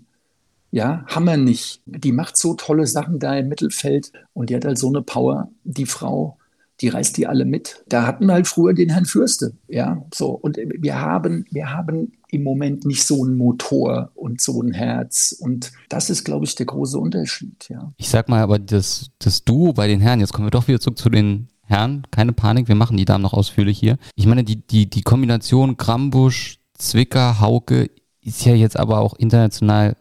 Ja, 0.71 1.05
haben 1.07 1.25
wir 1.25 1.37
nicht. 1.37 1.81
Die 1.85 2.11
macht 2.11 2.35
so 2.35 2.53
tolle 2.53 2.85
Sachen 2.85 3.17
da 3.19 3.33
im 3.35 3.47
Mittelfeld 3.47 4.11
und 4.33 4.49
die 4.49 4.55
hat 4.55 4.65
halt 4.65 4.77
so 4.77 4.89
eine 4.89 5.01
Power, 5.01 5.49
die 5.63 5.85
Frau 5.85 6.37
die 6.81 6.89
reißt 6.89 7.15
die 7.17 7.27
alle 7.27 7.45
mit. 7.45 7.83
Da 7.87 8.05
hatten 8.05 8.27
wir 8.27 8.33
halt 8.33 8.47
früher 8.47 8.73
den 8.73 8.89
Herrn 8.89 9.05
Fürste, 9.05 9.53
ja, 9.67 10.03
so. 10.13 10.31
Und 10.31 10.57
wir 10.57 10.99
haben, 10.99 11.45
wir 11.51 11.71
haben 11.71 12.13
im 12.29 12.43
Moment 12.43 12.85
nicht 12.85 13.05
so 13.05 13.23
einen 13.23 13.37
Motor 13.37 14.11
und 14.13 14.41
so 14.41 14.61
ein 14.61 14.73
Herz. 14.73 15.35
Und 15.39 15.71
das 15.89 16.09
ist, 16.09 16.25
glaube 16.25 16.45
ich, 16.45 16.55
der 16.55 16.65
große 16.65 16.99
Unterschied, 16.99 17.69
ja. 17.69 17.93
Ich 17.97 18.09
sag 18.09 18.27
mal, 18.27 18.41
aber 18.41 18.59
das, 18.59 19.11
das 19.19 19.43
Duo 19.43 19.73
bei 19.73 19.87
den 19.87 20.01
Herren, 20.01 20.19
jetzt 20.19 20.33
kommen 20.33 20.47
wir 20.47 20.51
doch 20.51 20.67
wieder 20.67 20.79
zurück 20.79 20.97
zu 20.97 21.09
den 21.09 21.47
Herren, 21.67 22.05
keine 22.11 22.33
Panik, 22.33 22.67
wir 22.67 22.75
machen 22.75 22.97
die 22.97 23.05
Damen 23.05 23.23
noch 23.23 23.33
ausführlich 23.33 23.79
hier. 23.79 23.97
Ich 24.15 24.27
meine, 24.27 24.43
die, 24.43 24.67
die, 24.67 24.89
die 24.89 25.01
Kombination 25.01 25.77
Grambusch, 25.77 26.59
Zwicker, 26.77 27.39
Hauke 27.39 27.89
ist 28.21 28.45
ja 28.45 28.53
jetzt 28.53 28.77
aber 28.77 28.99
auch 28.99 29.15
international, 29.15 29.95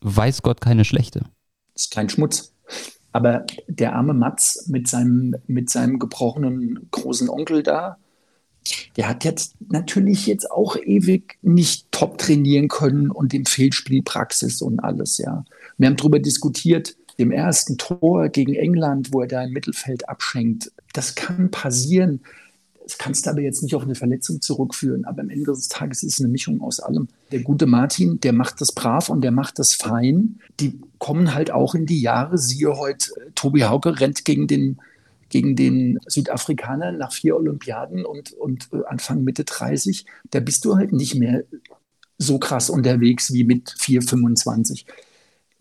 weiß 0.00 0.42
Gott, 0.42 0.60
keine 0.60 0.84
schlechte. 0.84 1.22
ist 1.74 1.92
kein 1.92 2.08
Schmutz. 2.08 2.52
Aber 3.18 3.44
der 3.66 3.96
arme 3.96 4.14
Matz 4.14 4.68
mit 4.68 4.86
seinem, 4.86 5.34
mit 5.48 5.70
seinem 5.70 5.98
gebrochenen 5.98 6.86
großen 6.92 7.28
Onkel 7.28 7.64
da, 7.64 7.96
der 8.96 9.08
hat 9.08 9.24
jetzt 9.24 9.56
natürlich 9.68 10.28
jetzt 10.28 10.48
auch 10.48 10.76
ewig 10.76 11.36
nicht 11.42 11.90
top 11.90 12.18
trainieren 12.18 12.68
können 12.68 13.10
und 13.10 13.32
dem 13.32 13.44
Fehlspielpraxis 13.44 14.62
und 14.62 14.78
alles, 14.78 15.18
ja. 15.18 15.44
Wir 15.78 15.88
haben 15.88 15.96
darüber 15.96 16.20
diskutiert, 16.20 16.94
dem 17.18 17.32
ersten 17.32 17.76
Tor 17.76 18.28
gegen 18.28 18.54
England, 18.54 19.12
wo 19.12 19.22
er 19.22 19.26
da 19.26 19.42
im 19.42 19.50
Mittelfeld 19.50 20.08
abschenkt. 20.08 20.70
Das 20.92 21.16
kann 21.16 21.50
passieren. 21.50 22.20
Das 22.88 22.96
kannst 22.96 23.26
du 23.26 23.30
aber 23.30 23.42
jetzt 23.42 23.62
nicht 23.62 23.74
auf 23.74 23.82
eine 23.82 23.94
Verletzung 23.94 24.40
zurückführen. 24.40 25.04
Aber 25.04 25.20
am 25.20 25.28
Ende 25.28 25.44
des 25.44 25.68
Tages 25.68 26.02
ist 26.02 26.14
es 26.14 26.20
eine 26.20 26.28
Mischung 26.28 26.62
aus 26.62 26.80
allem. 26.80 27.08
Der 27.32 27.42
gute 27.42 27.66
Martin, 27.66 28.18
der 28.18 28.32
macht 28.32 28.62
das 28.62 28.72
brav 28.72 29.10
und 29.10 29.20
der 29.20 29.30
macht 29.30 29.58
das 29.58 29.74
fein. 29.74 30.40
Die 30.58 30.80
kommen 30.96 31.34
halt 31.34 31.50
auch 31.50 31.74
in 31.74 31.84
die 31.84 32.00
Jahre. 32.00 32.38
Siehe 32.38 32.78
heute, 32.78 33.10
äh, 33.20 33.30
Tobi 33.34 33.64
Hauke 33.64 34.00
rennt 34.00 34.24
gegen 34.24 34.46
den, 34.46 34.78
gegen 35.28 35.54
den 35.54 35.98
Südafrikaner 36.06 36.92
nach 36.92 37.12
vier 37.12 37.36
Olympiaden 37.36 38.06
und, 38.06 38.32
und 38.32 38.70
äh, 38.72 38.78
Anfang 38.88 39.22
Mitte 39.22 39.44
30. 39.44 40.06
Da 40.30 40.40
bist 40.40 40.64
du 40.64 40.76
halt 40.76 40.94
nicht 40.94 41.14
mehr 41.14 41.44
so 42.16 42.38
krass 42.38 42.70
unterwegs 42.70 43.34
wie 43.34 43.44
mit 43.44 43.74
4, 43.78 44.00
25 44.00 44.86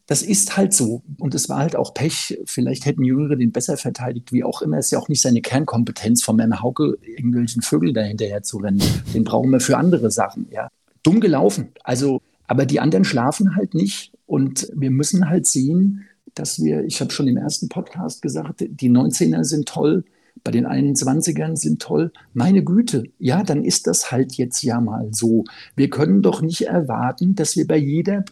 das 0.08 0.22
ist 0.22 0.56
halt 0.56 0.74
so. 0.74 1.04
Und 1.20 1.36
es 1.36 1.50
war 1.50 1.60
halt 1.60 1.76
auch 1.76 1.93
Pech. 1.93 2.39
Vielleicht 2.46 2.86
hätten 2.86 3.04
Jüngere 3.04 3.36
den 3.36 3.52
besser 3.52 3.76
verteidigt, 3.76 4.32
wie 4.32 4.43
auch 4.43 4.62
immer. 4.62 4.78
Es 4.78 4.86
ist 4.86 4.91
ja 4.91 5.00
auch 5.00 5.10
nicht 5.10 5.22
seine 5.22 5.41
Kernkompetenz, 5.41 6.24
von 6.24 6.39
Herrn 6.39 6.62
Hauke 6.62 6.98
irgendwelchen 7.06 7.62
Vögeln 7.62 7.93
dahinterher 7.93 8.41
zu 8.41 8.58
rennen. 8.58 8.82
Den 9.13 9.26
brauchen 9.26 9.52
wir 9.52 9.60
für 9.60 9.78
andere 9.78 10.10
Sachen, 10.10 10.48
ja. 10.50 10.70
Dumm 11.04 11.20
gelaufen. 11.20 11.70
Also, 11.84 12.22
aber 12.48 12.65
die 12.65 12.80
anderen 12.80 13.04
schlafen 13.04 13.56
halt 13.56 13.74
nicht. 13.74 14.13
Und 14.26 14.72
wir 14.74 14.91
müssen 14.91 15.30
halt 15.30 15.46
sehen, 15.46 16.06
dass 16.34 16.63
wir, 16.63 16.86
ich 16.86 17.02
habe 17.02 17.12
schon 17.12 17.28
im 17.28 17.38
ersten 17.38 17.67
Podcast 17.67 18.22
gesagt, 18.22 18.63
die 18.65 18.89
19er 18.89 19.43
sind 19.43 19.67
toll, 19.67 20.06
bei 20.43 20.52
den 20.52 20.65
21ern 20.65 21.56
sind 21.56 21.82
toll. 21.82 22.12
Meine 22.34 22.63
Güte, 22.63 23.04
ja, 23.19 23.43
dann 23.43 23.63
ist 23.63 23.88
das 23.88 24.12
halt 24.12 24.34
jetzt 24.34 24.62
ja 24.63 24.80
mal 24.82 25.10
so. 25.12 25.45
Wir 25.76 25.89
können 25.89 26.21
doch 26.21 26.41
nicht 26.41 26.67
erwarten, 26.67 27.36
dass 27.36 27.56
wir 27.56 27.67
bei 27.67 27.78
jeder 27.78 28.26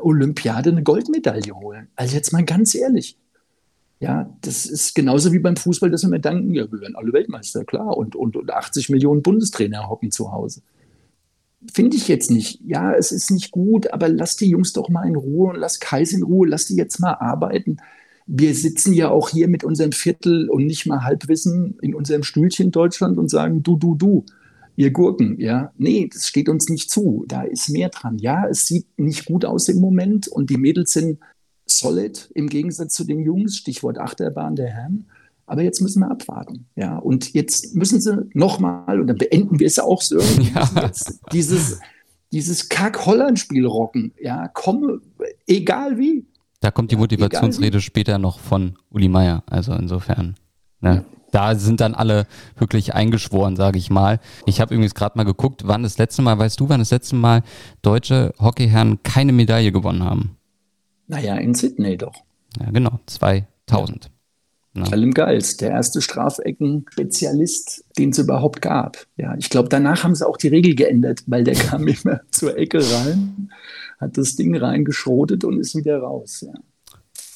Olympiade 0.00 0.70
eine 0.70 0.82
Goldmedaille 0.82 1.54
holen. 1.54 1.88
Also 1.96 2.16
jetzt 2.16 2.32
mal 2.32 2.44
ganz 2.44 2.74
ehrlich. 2.74 3.16
Ja, 4.00 4.34
das 4.40 4.64
ist 4.64 4.94
genauso 4.94 5.32
wie 5.32 5.40
beim 5.40 5.56
Fußball, 5.56 5.90
dass 5.90 6.02
wir 6.02 6.08
mir 6.08 6.20
danken, 6.20 6.54
ja, 6.54 6.70
wir 6.72 6.80
werden 6.80 6.96
alle 6.96 7.12
Weltmeister, 7.12 7.64
klar, 7.64 7.96
und, 7.98 8.16
und, 8.16 8.34
und 8.34 8.50
80 8.50 8.88
Millionen 8.88 9.22
Bundestrainer 9.22 9.90
hocken 9.90 10.10
zu 10.10 10.32
Hause. 10.32 10.62
Finde 11.70 11.98
ich 11.98 12.08
jetzt 12.08 12.30
nicht. 12.30 12.62
Ja, 12.64 12.94
es 12.94 13.12
ist 13.12 13.30
nicht 13.30 13.50
gut, 13.50 13.92
aber 13.92 14.08
lass 14.08 14.36
die 14.36 14.48
Jungs 14.48 14.72
doch 14.72 14.88
mal 14.88 15.06
in 15.06 15.16
Ruhe 15.16 15.50
und 15.50 15.56
lass 15.56 15.80
Kais 15.80 16.12
in 16.12 16.22
Ruhe, 16.22 16.48
lass 16.48 16.64
die 16.64 16.76
jetzt 16.76 16.98
mal 16.98 17.12
arbeiten 17.12 17.76
wir 18.32 18.54
sitzen 18.54 18.92
ja 18.92 19.10
auch 19.10 19.28
hier 19.28 19.48
mit 19.48 19.64
unserem 19.64 19.90
Viertel 19.90 20.48
und 20.48 20.64
nicht 20.64 20.86
mal 20.86 21.02
Halbwissen 21.02 21.76
in 21.82 21.96
unserem 21.96 22.22
Stühlchen 22.22 22.70
Deutschland 22.70 23.18
und 23.18 23.28
sagen, 23.28 23.64
du, 23.64 23.76
du, 23.76 23.96
du, 23.96 24.24
ihr 24.76 24.92
Gurken, 24.92 25.40
ja. 25.40 25.72
Nee, 25.78 26.08
das 26.12 26.28
steht 26.28 26.48
uns 26.48 26.68
nicht 26.68 26.90
zu. 26.90 27.24
Da 27.26 27.42
ist 27.42 27.70
mehr 27.70 27.88
dran. 27.88 28.18
Ja, 28.18 28.46
es 28.46 28.66
sieht 28.66 28.86
nicht 28.96 29.24
gut 29.24 29.44
aus 29.44 29.68
im 29.68 29.80
Moment 29.80 30.28
und 30.28 30.48
die 30.48 30.58
Mädels 30.58 30.92
sind 30.92 31.18
solid 31.66 32.30
im 32.34 32.48
Gegensatz 32.48 32.94
zu 32.94 33.02
den 33.02 33.20
Jungs, 33.20 33.56
Stichwort 33.56 33.98
Achterbahn 33.98 34.54
der 34.54 34.68
Herren. 34.68 35.06
Aber 35.46 35.62
jetzt 35.62 35.80
müssen 35.80 35.98
wir 35.98 36.10
abwarten. 36.10 36.66
Ja, 36.76 36.98
und 36.98 37.34
jetzt 37.34 37.74
müssen 37.74 38.00
sie 38.00 38.28
nochmal, 38.32 39.00
und 39.00 39.08
dann 39.08 39.18
beenden 39.18 39.58
wir 39.58 39.66
es 39.66 39.80
auch 39.80 40.02
so, 40.02 40.20
ja. 40.54 40.92
dieses, 41.32 41.80
dieses 42.30 42.68
Kack-Holland-Spiel 42.68 43.66
rocken. 43.66 44.12
Ja, 44.20 44.46
komme, 44.46 45.00
egal 45.48 45.98
wie. 45.98 46.26
Da 46.60 46.70
kommt 46.70 46.90
die 46.90 46.96
Motivationsrede 46.96 47.80
später 47.80 48.18
noch 48.18 48.38
von 48.38 48.74
Uli 48.90 49.08
Meier. 49.08 49.42
Also 49.46 49.72
insofern. 49.72 50.36
Ne? 50.80 50.94
Ja. 50.96 51.04
Da 51.32 51.54
sind 51.54 51.80
dann 51.80 51.94
alle 51.94 52.26
wirklich 52.58 52.94
eingeschworen, 52.94 53.56
sage 53.56 53.78
ich 53.78 53.88
mal. 53.88 54.20
Ich 54.46 54.60
habe 54.60 54.74
übrigens 54.74 54.94
gerade 54.94 55.16
mal 55.16 55.24
geguckt, 55.24 55.62
wann 55.64 55.82
das 55.84 55.96
letzte 55.96 56.22
Mal, 56.22 56.38
weißt 56.38 56.58
du, 56.58 56.68
wann 56.68 56.80
das 56.80 56.90
letzte 56.90 57.14
Mal 57.16 57.42
deutsche 57.82 58.34
Hockeyherren 58.40 59.02
keine 59.02 59.32
Medaille 59.32 59.72
gewonnen 59.72 60.04
haben? 60.04 60.36
Naja, 61.06 61.36
in 61.36 61.54
Sydney 61.54 61.96
doch. 61.96 62.14
Ja, 62.58 62.70
genau, 62.70 62.98
2000. 63.06 64.10
Ja. 64.74 64.84
Allem 64.84 65.12
Geils, 65.12 65.56
der 65.56 65.70
erste 65.70 66.00
Strafecken-Spezialist, 66.00 67.84
den 67.98 68.10
es 68.10 68.18
überhaupt 68.18 68.62
gab. 68.62 69.06
Ja, 69.16 69.34
ich 69.36 69.50
glaube, 69.50 69.68
danach 69.68 70.04
haben 70.04 70.14
sie 70.14 70.26
auch 70.26 70.36
die 70.36 70.48
Regel 70.48 70.74
geändert, 70.74 71.22
weil 71.26 71.44
der 71.44 71.54
kam 71.56 71.86
immer 71.86 72.20
zur 72.30 72.56
Ecke 72.56 72.78
rein 72.78 73.50
hat 74.00 74.16
das 74.16 74.36
Ding 74.36 74.56
reingeschrotet 74.56 75.44
und 75.44 75.58
ist 75.58 75.76
wieder 75.76 75.98
raus. 75.98 76.44
Ja. 76.46 76.52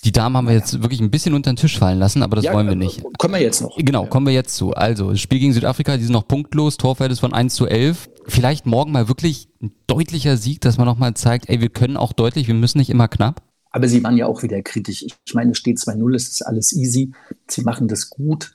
Die 0.04 0.12
Damen 0.12 0.36
haben 0.36 0.46
wir 0.46 0.54
jetzt 0.54 0.82
wirklich 0.82 1.00
ein 1.00 1.10
bisschen 1.10 1.32
unter 1.32 1.50
den 1.50 1.56
Tisch 1.56 1.78
fallen 1.78 1.98
lassen, 1.98 2.22
aber 2.22 2.36
das 2.36 2.44
ja, 2.44 2.52
wollen 2.52 2.68
wir 2.68 2.74
nicht. 2.74 3.02
Kommen 3.18 3.34
wir 3.34 3.40
jetzt 3.40 3.62
noch. 3.62 3.76
Genau, 3.78 4.04
kommen 4.04 4.26
wir 4.26 4.34
jetzt 4.34 4.54
zu. 4.54 4.74
Also, 4.74 5.10
das 5.10 5.20
Spiel 5.20 5.38
gegen 5.38 5.54
Südafrika, 5.54 5.96
die 5.96 6.04
sind 6.04 6.12
noch 6.12 6.28
punktlos, 6.28 6.76
Torverhältnis 6.76 7.20
von 7.20 7.32
1 7.32 7.54
zu 7.54 7.66
11. 7.66 8.10
Vielleicht 8.26 8.66
morgen 8.66 8.92
mal 8.92 9.08
wirklich 9.08 9.48
ein 9.62 9.72
deutlicher 9.86 10.36
Sieg, 10.36 10.60
dass 10.60 10.76
man 10.76 10.86
nochmal 10.86 11.14
zeigt, 11.14 11.48
ey, 11.48 11.60
wir 11.62 11.70
können 11.70 11.96
auch 11.96 12.12
deutlich, 12.12 12.48
wir 12.48 12.54
müssen 12.54 12.78
nicht 12.78 12.90
immer 12.90 13.08
knapp. 13.08 13.42
Aber 13.70 13.88
sie 13.88 14.04
waren 14.04 14.16
ja 14.16 14.26
auch 14.26 14.42
wieder 14.42 14.60
kritisch. 14.62 15.06
Ich 15.26 15.34
meine, 15.34 15.52
es 15.52 15.58
steht 15.58 15.78
2-0, 15.78 16.14
es 16.14 16.28
ist 16.28 16.42
alles 16.42 16.72
easy. 16.74 17.12
Sie 17.48 17.62
machen 17.62 17.88
das 17.88 18.10
gut. 18.10 18.54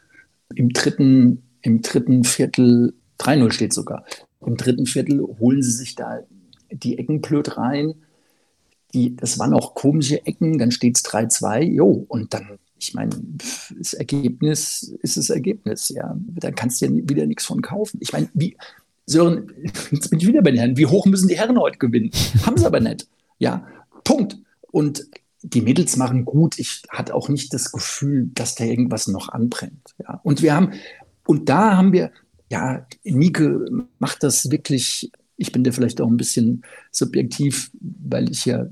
Im 0.53 0.69
dritten, 0.69 1.43
im 1.61 1.81
dritten 1.81 2.23
Viertel, 2.23 2.93
3-0 3.19 3.51
steht 3.51 3.73
sogar. 3.73 4.05
Im 4.45 4.55
dritten 4.55 4.85
Viertel 4.85 5.21
holen 5.39 5.61
sie 5.63 5.71
sich 5.71 5.95
da 5.95 6.19
die 6.71 6.97
Ecken 6.97 7.21
blöd 7.21 7.57
rein. 7.57 7.95
Die, 8.93 9.15
das 9.15 9.37
waren 9.37 9.53
auch 9.53 9.75
komische 9.75 10.25
Ecken, 10.25 10.57
dann 10.57 10.71
steht 10.71 10.97
es 10.97 11.05
3-2, 11.05 11.61
jo, 11.61 12.05
und 12.07 12.33
dann, 12.33 12.57
ich 12.79 12.95
meine, 12.95 13.11
das 13.77 13.93
Ergebnis 13.93 14.95
ist 15.03 15.17
das 15.17 15.29
Ergebnis, 15.29 15.89
ja. 15.89 16.17
Da 16.17 16.51
kannst 16.51 16.81
du 16.81 16.87
ja 16.87 16.91
wieder 16.93 17.27
nichts 17.27 17.45
von 17.45 17.61
kaufen. 17.61 17.99
Ich 18.01 18.13
meine, 18.13 18.29
wie, 18.33 18.57
Sören, 19.05 19.51
jetzt 19.91 20.09
bin 20.09 20.19
ich 20.19 20.27
wieder 20.27 20.41
bei 20.41 20.51
den 20.51 20.59
Herren, 20.59 20.77
wie 20.77 20.85
hoch 20.85 21.05
müssen 21.05 21.27
die 21.27 21.37
Herren 21.37 21.59
heute 21.59 21.77
gewinnen? 21.77 22.11
Haben 22.45 22.57
sie 22.57 22.65
aber 22.65 22.79
nicht. 22.79 23.07
Ja, 23.37 23.65
Punkt. 24.03 24.37
Und 24.71 25.07
die 25.41 25.61
Mädels 25.61 25.97
machen 25.97 26.25
gut. 26.25 26.59
Ich 26.59 26.83
hatte 26.89 27.15
auch 27.15 27.29
nicht 27.29 27.53
das 27.53 27.71
Gefühl, 27.71 28.29
dass 28.33 28.55
da 28.55 28.65
irgendwas 28.65 29.07
noch 29.07 29.29
anbrennt. 29.29 29.95
Ja. 29.99 30.19
Und 30.23 30.41
wir 30.41 30.53
haben, 30.53 30.73
und 31.25 31.49
da 31.49 31.77
haben 31.77 31.93
wir, 31.93 32.11
ja, 32.51 32.85
Nike 33.03 33.65
macht 33.99 34.23
das 34.23 34.51
wirklich 34.51 35.11
ich 35.39 35.51
bin 35.51 35.63
da 35.63 35.71
vielleicht 35.71 36.01
auch 36.01 36.07
ein 36.07 36.17
bisschen 36.17 36.63
subjektiv, 36.91 37.71
weil 37.79 38.29
ich 38.29 38.45
ja 38.45 38.67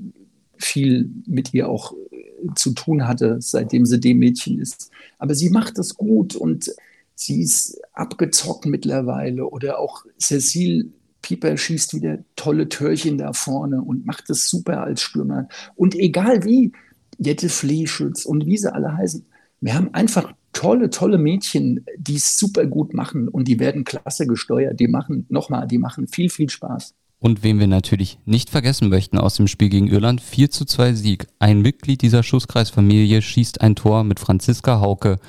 viel 0.58 1.10
mit 1.26 1.54
ihr 1.54 1.70
auch 1.70 1.94
äh, 2.12 2.54
zu 2.56 2.72
tun 2.72 3.08
hatte, 3.08 3.38
seitdem 3.40 3.86
sie 3.86 4.00
dem 4.00 4.20
Mädchen 4.20 4.60
ist. 4.60 4.92
Aber 5.18 5.34
sie 5.34 5.50
macht 5.50 5.78
das 5.78 5.96
gut 5.96 6.36
und 6.36 6.70
sie 7.16 7.42
ist 7.42 7.80
abgezockt 7.94 8.66
mittlerweile. 8.66 9.46
Oder 9.48 9.80
auch 9.80 10.06
Cecile 10.20 10.88
Pieper 11.22 11.56
schießt 11.58 11.94
wieder 11.94 12.20
tolle 12.36 12.68
Türchen 12.68 13.18
da 13.18 13.32
vorne 13.34 13.82
und 13.82 14.06
macht 14.06 14.30
das 14.30 14.50
super 14.50 14.84
als 14.84 15.02
Stürmer. 15.02 15.48
Und 15.76 15.96
egal 15.96 16.44
wie, 16.44 16.74
Jette 17.18 17.50
Fleeschütz 17.50 18.26
und 18.26 18.46
wie 18.46 18.58
sie 18.58 18.72
alle 18.72 18.96
heißen, 18.96 19.26
wir 19.62 19.74
haben 19.74 19.94
einfach 19.94 20.34
tolle, 20.58 20.90
tolle 20.90 21.20
Mädchen, 21.20 21.86
die 22.00 22.16
es 22.16 22.40
super 22.40 22.66
gut 22.66 22.96
machen 22.96 23.28
und 23.28 23.48
die 23.48 23.60
werden 23.60 23.84
klasse 23.84 24.26
gesteuert. 24.26 24.80
Die 24.80 24.88
machen, 24.88 25.28
nochmal, 25.30 25.68
die 25.68 25.78
machen 25.78 26.08
viel, 26.08 26.32
viel 26.32 26.50
Spaß. 26.50 26.96
Und 27.20 27.44
wen 27.44 27.60
wir 27.60 27.68
natürlich 27.68 28.18
nicht 28.26 28.50
vergessen 28.50 28.90
möchten 28.90 29.20
aus 29.20 29.36
dem 29.36 29.48
Spiel 29.48 29.70
gegen 29.70 29.88
Irland, 29.88 30.20
4 30.20 30.50
zu 30.50 30.66
2 30.66 30.94
Sieg. 30.94 31.28
Ein 31.38 31.62
Mitglied 31.62 32.02
dieser 32.02 32.24
Schusskreisfamilie 32.24 33.22
schießt 33.22 33.62
ein 33.62 33.76
Tor 33.76 34.04
mit 34.04 34.20
Franziska 34.20 34.80
Hauke. 34.80 35.20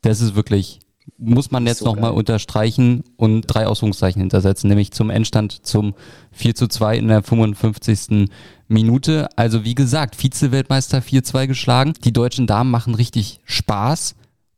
Das 0.00 0.22
ist 0.22 0.34
wirklich 0.36 0.80
muss 1.18 1.50
man 1.50 1.66
jetzt 1.66 1.80
so 1.80 1.86
nochmal 1.86 2.12
unterstreichen 2.12 3.02
und 3.16 3.42
drei 3.42 3.66
Ausrufungszeichen 3.66 4.20
hintersetzen, 4.20 4.68
nämlich 4.68 4.92
zum 4.92 5.10
Endstand 5.10 5.66
zum 5.66 5.94
4 6.30 6.54
zu 6.54 6.68
2 6.68 6.96
in 6.96 7.08
der 7.08 7.22
55. 7.22 8.28
Minute. 8.68 9.28
Also 9.36 9.64
wie 9.64 9.74
gesagt, 9.74 10.16
Vize-Weltmeister 10.16 10.98
4-2 10.98 11.46
geschlagen. 11.48 11.92
Die 12.04 12.12
deutschen 12.12 12.46
Damen 12.46 12.70
machen 12.70 12.94
richtig 12.94 13.40
Spaß. 13.44 14.14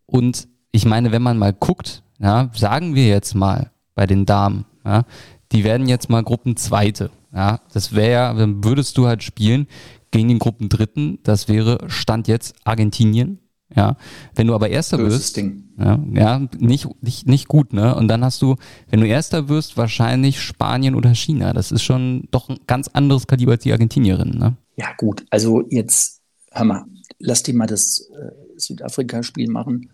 Und 0.07 0.49
ich 0.73 0.85
meine, 0.85 1.12
wenn 1.12 1.23
man 1.23 1.38
mal 1.38 1.53
guckt, 1.53 2.03
ja, 2.19 2.51
sagen 2.55 2.95
wir 2.95 3.07
jetzt 3.07 3.35
mal 3.35 3.71
bei 3.95 4.07
den 4.07 4.27
Damen, 4.27 4.64
ja, 4.85 5.05
die 5.53 5.64
werden 5.64 5.88
jetzt 5.88 6.11
mal 6.11 6.23
Gruppenzweite. 6.23 7.11
Ja, 7.33 7.61
das 7.73 7.95
wäre 7.95 8.12
ja, 8.12 8.35
dann 8.35 8.64
würdest 8.64 8.97
du 8.97 9.07
halt 9.07 9.23
spielen 9.23 9.67
gegen 10.11 10.29
den 10.29 10.38
Gruppendritten. 10.38 11.19
Das 11.23 11.49
wäre 11.49 11.79
Stand 11.88 12.29
jetzt 12.29 12.55
Argentinien. 12.64 13.40
Ja, 13.75 13.97
wenn 14.37 14.47
du 14.47 14.55
aber 14.55 14.69
Erster 14.69 14.99
wirst. 14.99 15.37
Ja, 15.37 15.99
ja, 16.12 16.38
nicht, 16.59 16.87
nicht, 17.03 17.27
nicht 17.27 17.49
gut, 17.49 17.73
ne? 17.73 17.95
Und 17.97 18.07
dann 18.07 18.25
hast 18.25 18.40
du, 18.40 18.55
wenn 18.88 19.01
du 19.01 19.07
Erster 19.07 19.49
wirst, 19.49 19.77
wahrscheinlich 19.77 20.40
Spanien 20.40 20.95
oder 20.95 21.12
China. 21.14 21.53
Das 21.53 21.73
ist 21.73 21.83
schon 21.83 22.29
doch 22.31 22.49
ein 22.49 22.59
ganz 22.69 22.88
anderes 22.88 23.27
Kaliber 23.27 23.53
als 23.53 23.64
die 23.64 23.73
Argentinierinnen, 23.73 24.38
ne? 24.38 24.57
Ja, 24.77 24.88
gut. 24.97 25.25
Also 25.31 25.62
jetzt, 25.71 26.21
hör 26.53 26.64
mal, 26.64 26.85
lass 27.19 27.43
dir 27.43 27.55
mal 27.55 27.67
das 27.67 28.09
äh, 28.12 28.31
Südafrika-Spiel 28.57 29.51
machen. 29.51 29.90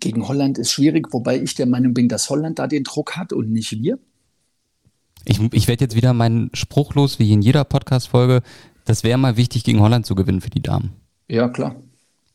Gegen 0.00 0.26
Holland 0.28 0.58
ist 0.58 0.72
schwierig, 0.72 1.12
wobei 1.12 1.40
ich 1.40 1.54
der 1.54 1.66
Meinung 1.66 1.94
bin, 1.94 2.08
dass 2.08 2.28
Holland 2.28 2.58
da 2.58 2.66
den 2.66 2.84
Druck 2.84 3.16
hat 3.16 3.32
und 3.32 3.50
nicht 3.50 3.72
wir. 3.72 3.98
Ich, 5.24 5.40
ich 5.52 5.68
werde 5.68 5.84
jetzt 5.84 5.96
wieder 5.96 6.12
meinen 6.12 6.50
Spruch 6.54 6.94
los, 6.94 7.18
wie 7.18 7.32
in 7.32 7.42
jeder 7.42 7.64
Podcast-Folge. 7.64 8.42
Das 8.84 9.02
wäre 9.02 9.18
mal 9.18 9.36
wichtig, 9.36 9.64
gegen 9.64 9.80
Holland 9.80 10.06
zu 10.06 10.14
gewinnen 10.14 10.40
für 10.40 10.50
die 10.50 10.62
Damen. 10.62 10.92
Ja, 11.28 11.48
klar. 11.48 11.76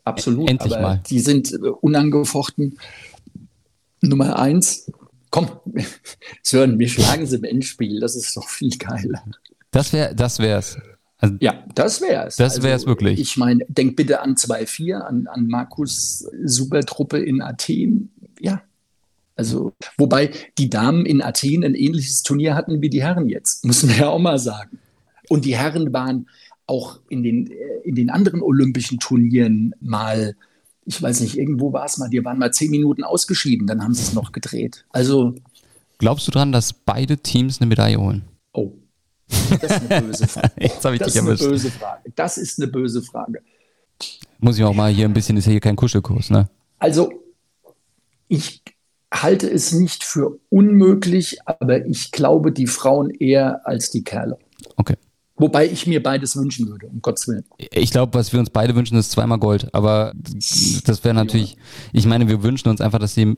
Absolut. 0.03 0.49
Endlich 0.49 0.73
aber 0.73 0.81
mal. 0.81 1.01
Die 1.09 1.19
sind 1.19 1.53
äh, 1.53 1.57
unangefochten 1.57 2.77
Nummer 4.01 4.39
eins. 4.39 4.91
Komm, 5.29 5.49
Sören, 6.43 6.79
wir 6.79 6.89
schlagen 6.89 7.25
sie 7.25 7.37
im 7.37 7.43
Endspiel. 7.45 7.99
Das 7.99 8.15
ist 8.15 8.35
doch 8.35 8.49
viel 8.49 8.77
geiler. 8.77 9.23
Das 9.71 9.93
wäre, 9.93 10.13
das 10.13 10.39
wär's. 10.39 10.77
Also, 11.21 11.35
ja, 11.39 11.63
das 11.75 12.01
wäre 12.01 12.27
es. 12.27 12.35
Das 12.35 12.63
wäre 12.63 12.75
es 12.75 12.81
also, 12.81 12.87
wirklich. 12.87 13.19
Ich 13.19 13.37
meine, 13.37 13.63
denk 13.67 13.95
bitte 13.95 14.21
an 14.21 14.35
2-4, 14.35 14.95
an, 14.95 15.27
an 15.27 15.47
Markus 15.47 16.27
Supertruppe 16.43 17.19
in 17.19 17.41
Athen. 17.41 18.11
Ja. 18.39 18.63
Also, 19.35 19.73
wobei 19.97 20.31
die 20.57 20.69
Damen 20.69 21.05
in 21.05 21.21
Athen 21.21 21.63
ein 21.63 21.75
ähnliches 21.75 22.23
Turnier 22.23 22.55
hatten 22.55 22.81
wie 22.81 22.89
die 22.89 23.03
Herren 23.03 23.29
jetzt, 23.29 23.63
muss 23.65 23.83
man 23.83 23.97
ja 23.97 24.09
auch 24.09 24.19
mal 24.19 24.39
sagen. 24.39 24.79
Und 25.29 25.45
die 25.45 25.55
Herren 25.55 25.93
waren 25.93 26.27
auch 26.65 26.99
in 27.09 27.21
den, 27.21 27.51
äh, 27.51 27.55
in 27.83 27.93
den 27.95 28.09
anderen 28.09 28.41
olympischen 28.41 28.99
Turnieren 28.99 29.75
mal, 29.79 30.35
ich 30.85 31.01
weiß 31.01 31.21
nicht, 31.21 31.37
irgendwo 31.37 31.71
war 31.71 31.85
es 31.85 31.99
mal, 31.99 32.09
die 32.09 32.25
waren 32.25 32.39
mal 32.39 32.51
zehn 32.51 32.71
Minuten 32.71 33.03
ausgeschieden, 33.03 33.67
dann 33.67 33.83
haben 33.83 33.93
sie 33.93 34.01
es 34.01 34.13
noch 34.13 34.31
gedreht. 34.31 34.85
Also. 34.89 35.35
Glaubst 35.99 36.27
du 36.27 36.31
dran, 36.31 36.51
dass 36.51 36.73
beide 36.73 37.17
Teams 37.17 37.61
eine 37.61 37.67
Medaille 37.67 37.97
holen? 37.97 38.23
Das 39.61 39.63
ist 39.63 39.91
eine 39.91 40.01
böse 40.01 40.27
Frage. 40.27 40.51
Jetzt 40.59 40.85
habe 40.85 40.95
ich 40.95 40.99
das 40.99 41.13
dich 41.13 41.21
ist 41.21 41.27
eine 41.27 41.49
böse 41.49 41.71
Frage. 41.71 42.11
Das 42.15 42.37
ist 42.37 42.59
eine 42.59 42.71
böse 42.71 43.01
Frage. 43.01 43.41
Muss 44.39 44.57
ich 44.57 44.63
auch 44.63 44.73
mal 44.73 44.91
hier 44.91 45.05
ein 45.05 45.13
bisschen, 45.13 45.37
ist 45.37 45.45
ja 45.45 45.51
hier 45.51 45.59
kein 45.59 45.75
Kuschelkurs, 45.75 46.29
ne? 46.29 46.49
Also, 46.79 47.11
ich 48.27 48.63
halte 49.13 49.49
es 49.49 49.71
nicht 49.71 50.03
für 50.03 50.39
unmöglich, 50.49 51.37
aber 51.45 51.85
ich 51.85 52.11
glaube 52.11 52.51
die 52.51 52.67
Frauen 52.67 53.11
eher 53.11 53.65
als 53.67 53.91
die 53.91 54.03
Kerle. 54.03 54.37
Okay. 54.77 54.95
Wobei 55.41 55.67
ich 55.67 55.87
mir 55.87 56.03
beides 56.03 56.35
wünschen 56.35 56.67
würde, 56.67 56.85
um 56.85 57.01
Gottes 57.01 57.27
Willen. 57.27 57.43
Ich 57.71 57.89
glaube, 57.89 58.13
was 58.13 58.31
wir 58.31 58.39
uns 58.39 58.51
beide 58.51 58.75
wünschen, 58.75 58.95
ist 58.95 59.09
zweimal 59.09 59.39
Gold. 59.39 59.73
Aber 59.73 60.13
das 60.13 61.03
wäre 61.03 61.15
natürlich, 61.15 61.57
ich 61.93 62.05
meine, 62.05 62.27
wir 62.27 62.43
wünschen 62.43 62.69
uns 62.69 62.79
einfach, 62.79 62.99
dass 62.99 63.15
sie, 63.15 63.35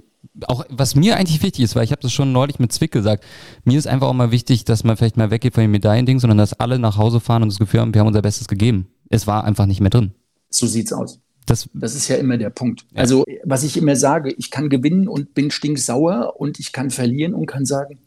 auch 0.47 0.65
was 0.69 0.95
mir 0.95 1.15
eigentlich 1.15 1.41
wichtig 1.41 1.63
ist, 1.63 1.77
weil 1.77 1.85
ich 1.85 1.91
habe 1.91 2.01
das 2.01 2.11
schon 2.11 2.33
neulich 2.33 2.59
mit 2.59 2.73
Zwick 2.73 2.91
gesagt, 2.91 3.23
mir 3.63 3.79
ist 3.79 3.87
einfach 3.87 4.07
auch 4.07 4.13
mal 4.13 4.31
wichtig, 4.31 4.65
dass 4.65 4.83
man 4.83 4.97
vielleicht 4.97 5.15
mal 5.15 5.31
weggeht 5.31 5.53
von 5.53 5.61
den 5.61 5.71
Medaillending, 5.71 6.19
sondern 6.19 6.37
dass 6.37 6.51
alle 6.51 6.77
nach 6.77 6.97
Hause 6.97 7.21
fahren 7.21 7.43
und 7.43 7.49
das 7.49 7.59
Gefühl 7.59 7.79
haben, 7.79 7.93
wir 7.93 8.01
haben 8.01 8.07
unser 8.07 8.21
Bestes 8.21 8.49
gegeben. 8.49 8.87
Es 9.09 9.25
war 9.25 9.45
einfach 9.45 9.65
nicht 9.65 9.79
mehr 9.79 9.89
drin. 9.89 10.11
So 10.49 10.67
sieht's 10.67 10.91
aus. 10.91 11.19
Das, 11.45 11.69
das 11.73 11.95
ist 11.95 12.09
ja 12.09 12.17
immer 12.17 12.37
der 12.37 12.49
Punkt. 12.49 12.85
Ja. 12.91 12.99
Also, 12.99 13.25
was 13.43 13.63
ich 13.63 13.77
immer 13.77 13.95
sage, 13.95 14.33
ich 14.37 14.51
kann 14.51 14.69
gewinnen 14.69 15.07
und 15.07 15.33
bin 15.33 15.51
stinksauer 15.51 16.33
und 16.37 16.59
ich 16.59 16.73
kann 16.73 16.89
verlieren 16.89 17.33
und 17.33 17.45
kann 17.45 17.65
sagen, 17.65 17.99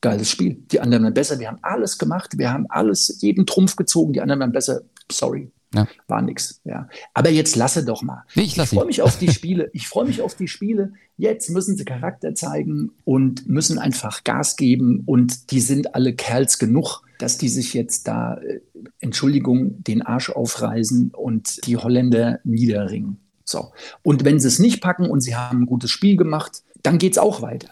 geiles 0.00 0.30
Spiel. 0.30 0.62
Die 0.70 0.80
anderen 0.80 1.04
waren 1.04 1.14
besser. 1.14 1.38
Wir 1.38 1.48
haben 1.48 1.58
alles 1.62 1.98
gemacht. 1.98 2.38
Wir 2.38 2.52
haben 2.52 2.66
alles, 2.68 3.18
jeden 3.20 3.46
Trumpf 3.46 3.76
gezogen. 3.76 4.12
Die 4.12 4.20
anderen 4.20 4.40
waren 4.40 4.52
besser. 4.52 4.82
Sorry. 5.10 5.50
Ja. 5.74 5.86
War 6.08 6.22
nix. 6.22 6.60
Ja. 6.64 6.88
Aber 7.14 7.30
jetzt 7.30 7.54
lasse 7.54 7.84
doch 7.84 8.02
mal. 8.02 8.24
Nee, 8.34 8.42
ich, 8.42 8.58
ich 8.58 8.68
freue 8.68 8.86
mich 8.86 9.02
auf 9.02 9.18
die 9.18 9.30
Spiele. 9.30 9.70
Ich 9.72 9.88
freue 9.88 10.06
mich 10.06 10.20
auf 10.20 10.34
die 10.34 10.48
Spiele. 10.48 10.92
Jetzt 11.16 11.50
müssen 11.50 11.76
sie 11.76 11.84
Charakter 11.84 12.34
zeigen 12.34 12.90
und 13.04 13.48
müssen 13.48 13.78
einfach 13.78 14.24
Gas 14.24 14.56
geben. 14.56 15.02
Und 15.06 15.52
die 15.52 15.60
sind 15.60 15.94
alle 15.94 16.14
Kerls 16.14 16.58
genug, 16.58 17.02
dass 17.18 17.38
die 17.38 17.48
sich 17.48 17.74
jetzt 17.74 18.08
da, 18.08 18.34
äh, 18.38 18.60
Entschuldigung, 18.98 19.84
den 19.84 20.02
Arsch 20.02 20.30
aufreißen 20.30 21.12
und 21.14 21.66
die 21.66 21.76
Holländer 21.76 22.40
niederringen. 22.42 23.20
So. 23.44 23.72
Und 24.02 24.24
wenn 24.24 24.40
sie 24.40 24.48
es 24.48 24.58
nicht 24.58 24.80
packen 24.80 25.08
und 25.08 25.20
sie 25.20 25.36
haben 25.36 25.62
ein 25.62 25.66
gutes 25.66 25.90
Spiel 25.90 26.16
gemacht, 26.16 26.62
dann 26.82 26.98
geht 26.98 27.12
es 27.12 27.18
auch 27.18 27.42
weiter. 27.42 27.68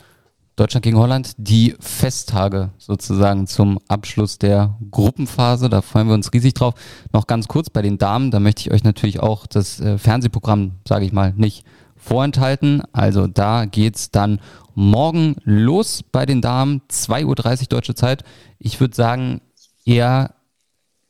Deutschland 0.58 0.82
gegen 0.82 0.98
Holland, 0.98 1.34
die 1.36 1.76
Festtage 1.78 2.70
sozusagen 2.78 3.46
zum 3.46 3.78
Abschluss 3.86 4.38
der 4.38 4.76
Gruppenphase. 4.90 5.68
Da 5.68 5.82
freuen 5.82 6.08
wir 6.08 6.14
uns 6.14 6.32
riesig 6.32 6.54
drauf. 6.54 6.74
Noch 7.12 7.28
ganz 7.28 7.46
kurz 7.46 7.70
bei 7.70 7.80
den 7.80 7.96
Damen, 7.96 8.32
da 8.32 8.40
möchte 8.40 8.62
ich 8.62 8.72
euch 8.72 8.82
natürlich 8.82 9.20
auch 9.20 9.46
das 9.46 9.78
äh, 9.78 9.98
Fernsehprogramm, 9.98 10.72
sage 10.86 11.04
ich 11.04 11.12
mal, 11.12 11.32
nicht 11.36 11.64
vorenthalten. 11.96 12.82
Also 12.92 13.28
da 13.28 13.66
geht's 13.66 14.10
dann 14.10 14.40
morgen 14.74 15.36
los 15.44 16.02
bei 16.02 16.26
den 16.26 16.40
Damen, 16.40 16.82
2.30 16.90 17.24
Uhr 17.62 17.66
deutsche 17.68 17.94
Zeit. 17.94 18.24
Ich 18.58 18.80
würde 18.80 18.96
sagen, 18.96 19.40
eher 19.84 20.34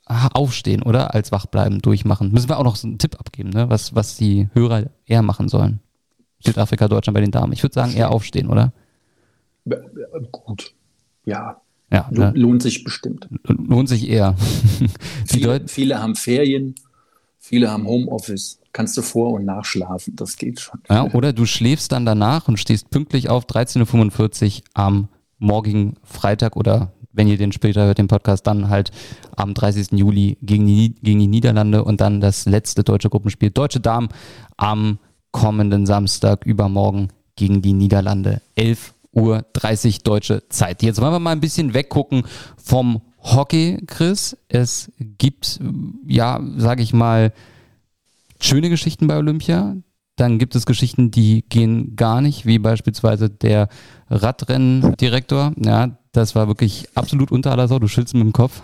aufstehen, 0.04 0.82
oder? 0.82 1.14
Als 1.14 1.32
wach 1.32 1.46
bleiben, 1.46 1.80
durchmachen. 1.80 2.32
Müssen 2.32 2.50
wir 2.50 2.58
auch 2.58 2.64
noch 2.64 2.76
so 2.76 2.86
einen 2.86 2.98
Tipp 2.98 3.18
abgeben, 3.18 3.48
ne? 3.48 3.70
was, 3.70 3.94
was 3.94 4.16
die 4.16 4.48
Hörer 4.52 4.90
eher 5.06 5.22
machen 5.22 5.48
sollen. 5.48 5.80
Südafrika, 6.44 6.86
Deutschland 6.86 7.14
bei 7.14 7.22
den 7.22 7.30
Damen. 7.30 7.52
Ich 7.54 7.62
würde 7.62 7.74
sagen, 7.74 7.94
eher 7.94 8.10
aufstehen, 8.10 8.48
oder? 8.48 8.72
Gut, 10.32 10.74
ja. 11.24 11.60
Ja, 11.90 12.06
ne? 12.10 12.32
Lohnt 12.34 12.62
sich 12.62 12.84
bestimmt. 12.84 13.28
Lohnt 13.44 13.88
sich 13.88 14.08
eher. 14.08 14.34
viele, 15.26 15.66
viele 15.68 16.02
haben 16.02 16.16
Ferien, 16.16 16.74
viele 17.38 17.70
haben 17.70 17.86
Homeoffice. 17.86 18.60
Kannst 18.72 18.96
du 18.98 19.02
vor- 19.02 19.32
und 19.32 19.46
nachschlafen, 19.46 20.14
das 20.14 20.36
geht 20.36 20.60
schon. 20.60 20.80
Ja, 20.90 21.10
oder 21.14 21.32
du 21.32 21.46
schläfst 21.46 21.92
dann 21.92 22.04
danach 22.04 22.46
und 22.46 22.58
stehst 22.58 22.90
pünktlich 22.90 23.30
auf 23.30 23.46
13.45 23.46 24.58
Uhr 24.58 24.64
am 24.74 25.08
morgigen 25.38 25.94
Freitag 26.02 26.56
oder 26.56 26.92
wenn 27.12 27.26
ihr 27.26 27.38
den 27.38 27.52
später 27.52 27.86
hört, 27.86 27.98
den 27.98 28.06
Podcast, 28.06 28.46
dann 28.46 28.68
halt 28.68 28.92
am 29.34 29.54
30. 29.54 29.92
Juli 29.92 30.36
gegen 30.42 30.66
die, 30.66 30.94
gegen 31.02 31.18
die 31.18 31.26
Niederlande 31.26 31.84
und 31.84 32.00
dann 32.00 32.20
das 32.20 32.46
letzte 32.46 32.84
deutsche 32.84 33.08
Gruppenspiel 33.08 33.50
Deutsche 33.50 33.80
Damen 33.80 34.08
am 34.56 34.98
kommenden 35.32 35.86
Samstag 35.86 36.44
übermorgen 36.46 37.08
gegen 37.34 37.62
die 37.62 37.72
Niederlande. 37.72 38.40
11 38.54 38.94
Uhr 39.18 39.44
30 39.52 40.02
deutsche 40.02 40.48
Zeit. 40.48 40.82
Jetzt 40.82 41.00
wollen 41.00 41.12
wir 41.12 41.18
mal 41.18 41.32
ein 41.32 41.40
bisschen 41.40 41.74
weggucken 41.74 42.24
vom 42.56 43.02
Hockey, 43.20 43.78
Chris. 43.86 44.36
Es 44.48 44.90
gibt, 44.98 45.60
ja, 46.06 46.40
sage 46.56 46.82
ich 46.82 46.92
mal, 46.92 47.32
schöne 48.40 48.70
Geschichten 48.70 49.06
bei 49.06 49.16
Olympia. 49.16 49.76
Dann 50.16 50.38
gibt 50.38 50.56
es 50.56 50.66
Geschichten, 50.66 51.10
die 51.10 51.44
gehen 51.48 51.94
gar 51.94 52.20
nicht, 52.20 52.44
wie 52.44 52.58
beispielsweise 52.58 53.30
der 53.30 53.68
Radrenndirektor. 54.10 55.52
Ja, 55.56 55.98
das 56.12 56.34
war 56.34 56.48
wirklich 56.48 56.88
absolut 56.94 57.30
unter 57.30 57.52
aller 57.52 57.68
Sau. 57.68 57.78
Du 57.78 57.86
schützt 57.86 58.14
mit 58.14 58.24
dem 58.24 58.32
Kopf. 58.32 58.60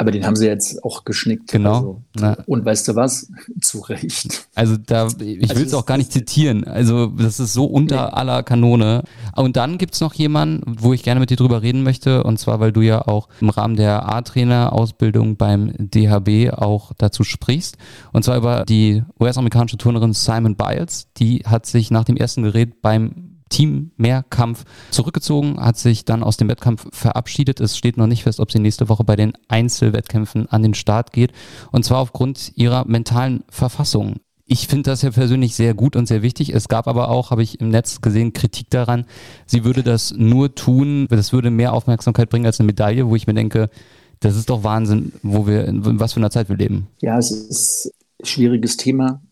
Aber 0.00 0.12
den 0.12 0.24
haben 0.24 0.34
sie 0.34 0.46
jetzt 0.46 0.82
auch 0.82 1.04
geschnickt. 1.04 1.52
Genau. 1.52 2.00
Also. 2.18 2.42
Und 2.46 2.64
weißt 2.64 2.88
du 2.88 2.96
was? 2.96 3.30
Zu 3.60 3.80
Recht. 3.80 4.48
Also 4.54 4.78
da, 4.78 5.08
ich 5.18 5.42
also 5.42 5.56
will 5.56 5.66
es 5.66 5.74
auch 5.74 5.84
gar 5.84 5.98
nicht 5.98 6.10
zitieren. 6.10 6.64
Also 6.64 7.08
das 7.08 7.38
ist 7.38 7.52
so 7.52 7.66
unter 7.66 8.06
nee. 8.06 8.12
aller 8.12 8.42
Kanone. 8.42 9.02
Und 9.36 9.58
dann 9.58 9.76
gibt 9.76 9.92
es 9.92 10.00
noch 10.00 10.14
jemanden, 10.14 10.76
wo 10.80 10.94
ich 10.94 11.02
gerne 11.02 11.20
mit 11.20 11.28
dir 11.28 11.36
drüber 11.36 11.60
reden 11.60 11.82
möchte. 11.82 12.24
Und 12.24 12.38
zwar, 12.38 12.60
weil 12.60 12.72
du 12.72 12.80
ja 12.80 13.06
auch 13.06 13.28
im 13.42 13.50
Rahmen 13.50 13.76
der 13.76 14.08
A-Trainer-Ausbildung 14.08 15.36
beim 15.36 15.74
DHB 15.76 16.54
auch 16.54 16.92
dazu 16.96 17.22
sprichst. 17.22 17.76
Und 18.14 18.24
zwar 18.24 18.38
über 18.38 18.64
die 18.64 19.02
US-amerikanische 19.20 19.76
Turnerin 19.76 20.14
Simon 20.14 20.56
Biles. 20.56 21.08
Die 21.18 21.40
hat 21.44 21.66
sich 21.66 21.90
nach 21.90 22.04
dem 22.04 22.16
ersten 22.16 22.42
Gerät 22.42 22.80
beim 22.80 23.29
Team-Mehrkampf 23.50 24.64
zurückgezogen, 24.90 25.60
hat 25.60 25.76
sich 25.76 26.06
dann 26.06 26.22
aus 26.22 26.38
dem 26.38 26.48
Wettkampf 26.48 26.86
verabschiedet. 26.92 27.60
Es 27.60 27.76
steht 27.76 27.98
noch 27.98 28.06
nicht 28.06 28.22
fest, 28.22 28.40
ob 28.40 28.50
sie 28.50 28.58
nächste 28.58 28.88
Woche 28.88 29.04
bei 29.04 29.16
den 29.16 29.34
Einzelwettkämpfen 29.48 30.48
an 30.48 30.62
den 30.62 30.74
Start 30.74 31.12
geht. 31.12 31.32
Und 31.70 31.84
zwar 31.84 31.98
aufgrund 31.98 32.52
ihrer 32.56 32.86
mentalen 32.86 33.44
Verfassung. 33.50 34.20
Ich 34.46 34.66
finde 34.66 34.90
das 34.90 35.02
ja 35.02 35.10
persönlich 35.10 35.54
sehr 35.54 35.74
gut 35.74 35.94
und 35.94 36.06
sehr 36.06 36.22
wichtig. 36.22 36.52
Es 36.52 36.66
gab 36.66 36.88
aber 36.88 37.08
auch, 37.08 37.30
habe 37.30 37.42
ich 37.42 37.60
im 37.60 37.68
Netz 37.68 38.00
gesehen, 38.00 38.32
Kritik 38.32 38.70
daran, 38.70 39.04
sie 39.46 39.64
würde 39.64 39.84
das 39.84 40.12
nur 40.16 40.54
tun, 40.56 41.06
das 41.08 41.32
würde 41.32 41.50
mehr 41.50 41.72
Aufmerksamkeit 41.72 42.30
bringen 42.30 42.46
als 42.46 42.58
eine 42.58 42.66
Medaille, 42.66 43.08
wo 43.08 43.14
ich 43.14 43.28
mir 43.28 43.34
denke, 43.34 43.70
das 44.18 44.36
ist 44.36 44.50
doch 44.50 44.64
Wahnsinn, 44.64 45.12
wo 45.22 45.46
wir, 45.46 45.66
in 45.66 46.00
was 46.00 46.14
für 46.14 46.20
einer 46.20 46.30
Zeit 46.30 46.48
wir 46.48 46.56
leben. 46.56 46.88
Ja, 47.00 47.16
es 47.16 47.30
ist 47.30 47.92
ein 48.20 48.26
schwieriges 48.26 48.76
Thema 48.76 49.22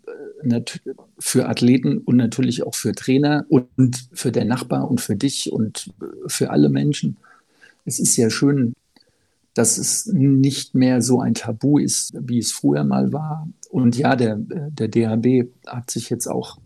für 1.18 1.48
Athleten 1.48 1.98
und 1.98 2.16
natürlich 2.16 2.62
auch 2.62 2.74
für 2.74 2.92
Trainer 2.92 3.46
und 3.48 4.08
für 4.12 4.32
den 4.32 4.48
Nachbar 4.48 4.90
und 4.90 5.00
für 5.00 5.16
dich 5.16 5.52
und 5.52 5.92
für 6.26 6.50
alle 6.50 6.68
Menschen. 6.68 7.16
Es 7.84 7.98
ist 7.98 8.16
ja 8.16 8.30
schön, 8.30 8.74
dass 9.54 9.76
es 9.76 10.06
nicht 10.06 10.74
mehr 10.74 11.02
so 11.02 11.20
ein 11.20 11.34
Tabu 11.34 11.78
ist, 11.78 12.12
wie 12.20 12.38
es 12.38 12.52
früher 12.52 12.84
mal 12.84 13.12
war. 13.12 13.48
Und 13.70 13.96
ja, 13.96 14.14
der, 14.14 14.36
der 14.36 14.88
DHB 14.88 15.50
hat 15.66 15.90
sich 15.90 16.10
jetzt 16.10 16.28
auch 16.28 16.58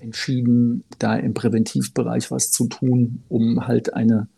entschieden, 0.00 0.84
da 0.98 1.16
im 1.16 1.34
Präventivbereich 1.34 2.30
was 2.30 2.50
zu 2.50 2.68
tun, 2.68 3.22
um 3.28 3.66
halt 3.66 3.92
eine, 3.92 4.28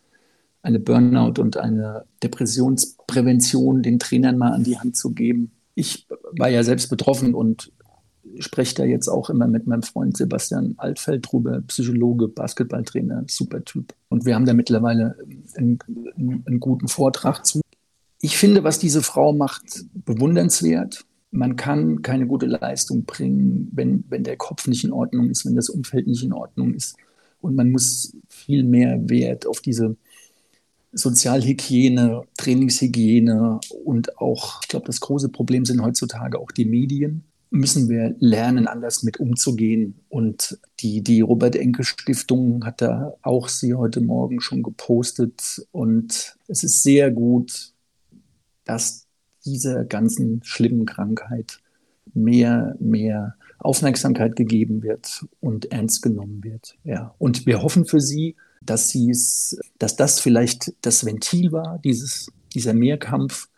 eine 0.62 0.80
Burnout- 0.80 1.40
und 1.40 1.56
eine 1.56 2.04
Depressionsprävention 2.22 3.82
den 3.82 3.98
Trainern 3.98 4.38
mal 4.38 4.52
an 4.52 4.64
die 4.64 4.78
Hand 4.78 4.96
zu 4.96 5.12
geben. 5.12 5.52
Ich 5.74 6.08
war 6.32 6.48
ja 6.48 6.64
selbst 6.64 6.88
betroffen 6.88 7.34
und 7.34 7.70
spreche 8.38 8.74
da 8.74 8.84
jetzt 8.84 9.08
auch 9.08 9.30
immer 9.30 9.46
mit 9.46 9.66
meinem 9.66 9.82
Freund 9.82 10.16
Sebastian 10.16 10.74
Altfeld 10.76 11.26
drüber, 11.30 11.62
Psychologe, 11.66 12.28
Basketballtrainer, 12.28 13.24
super 13.28 13.64
Typ. 13.64 13.94
Und 14.08 14.24
wir 14.24 14.34
haben 14.34 14.46
da 14.46 14.54
mittlerweile 14.54 15.16
einen, 15.56 15.78
einen 16.16 16.60
guten 16.60 16.88
Vortrag 16.88 17.44
zu. 17.44 17.60
Ich 18.20 18.36
finde, 18.36 18.64
was 18.64 18.78
diese 18.78 19.02
Frau 19.02 19.32
macht, 19.32 19.84
bewundernswert. 20.04 21.04
Man 21.30 21.56
kann 21.56 22.02
keine 22.02 22.26
gute 22.26 22.46
Leistung 22.46 23.04
bringen, 23.04 23.68
wenn, 23.72 24.04
wenn 24.08 24.24
der 24.24 24.36
Kopf 24.36 24.66
nicht 24.66 24.84
in 24.84 24.92
Ordnung 24.92 25.30
ist, 25.30 25.46
wenn 25.46 25.54
das 25.54 25.68
Umfeld 25.68 26.06
nicht 26.06 26.24
in 26.24 26.32
Ordnung 26.32 26.74
ist. 26.74 26.96
Und 27.40 27.56
man 27.56 27.70
muss 27.70 28.14
viel 28.28 28.64
mehr 28.64 29.08
Wert 29.08 29.46
auf 29.46 29.60
diese 29.60 29.96
Sozialhygiene, 30.92 32.22
Trainingshygiene 32.36 33.60
und 33.84 34.18
auch, 34.18 34.60
ich 34.62 34.68
glaube, 34.68 34.86
das 34.86 35.00
große 35.00 35.28
Problem 35.28 35.64
sind 35.64 35.82
heutzutage 35.82 36.38
auch 36.38 36.50
die 36.50 36.64
Medien 36.64 37.24
müssen 37.50 37.88
wir 37.88 38.14
lernen, 38.20 38.68
anders 38.68 39.02
mit 39.02 39.18
umzugehen. 39.18 40.00
Und 40.08 40.58
die, 40.80 41.02
die 41.02 41.20
Robert-Enke-Stiftung 41.20 42.64
hat 42.64 42.80
da 42.80 43.14
auch 43.22 43.48
sie 43.48 43.74
heute 43.74 44.00
Morgen 44.00 44.40
schon 44.40 44.62
gepostet. 44.62 45.66
Und 45.72 46.36
es 46.46 46.62
ist 46.62 46.82
sehr 46.82 47.10
gut, 47.10 47.72
dass 48.64 49.06
dieser 49.44 49.84
ganzen 49.84 50.42
schlimmen 50.44 50.86
Krankheit 50.86 51.60
mehr, 52.14 52.76
mehr 52.78 53.36
Aufmerksamkeit 53.58 54.36
gegeben 54.36 54.82
wird 54.82 55.24
und 55.40 55.72
ernst 55.72 56.02
genommen 56.02 56.42
wird. 56.44 56.76
Ja. 56.84 57.14
Und 57.18 57.46
wir 57.46 57.62
hoffen 57.62 57.84
für 57.84 58.00
sie, 58.00 58.36
dass 58.62 58.90
sie 58.90 59.10
es, 59.10 59.58
dass 59.78 59.96
das 59.96 60.20
vielleicht 60.20 60.72
das 60.82 61.04
Ventil 61.04 61.52
war, 61.52 61.78
dieses, 61.82 62.30
dieser 62.54 62.74
Mehrkampf, 62.74 63.48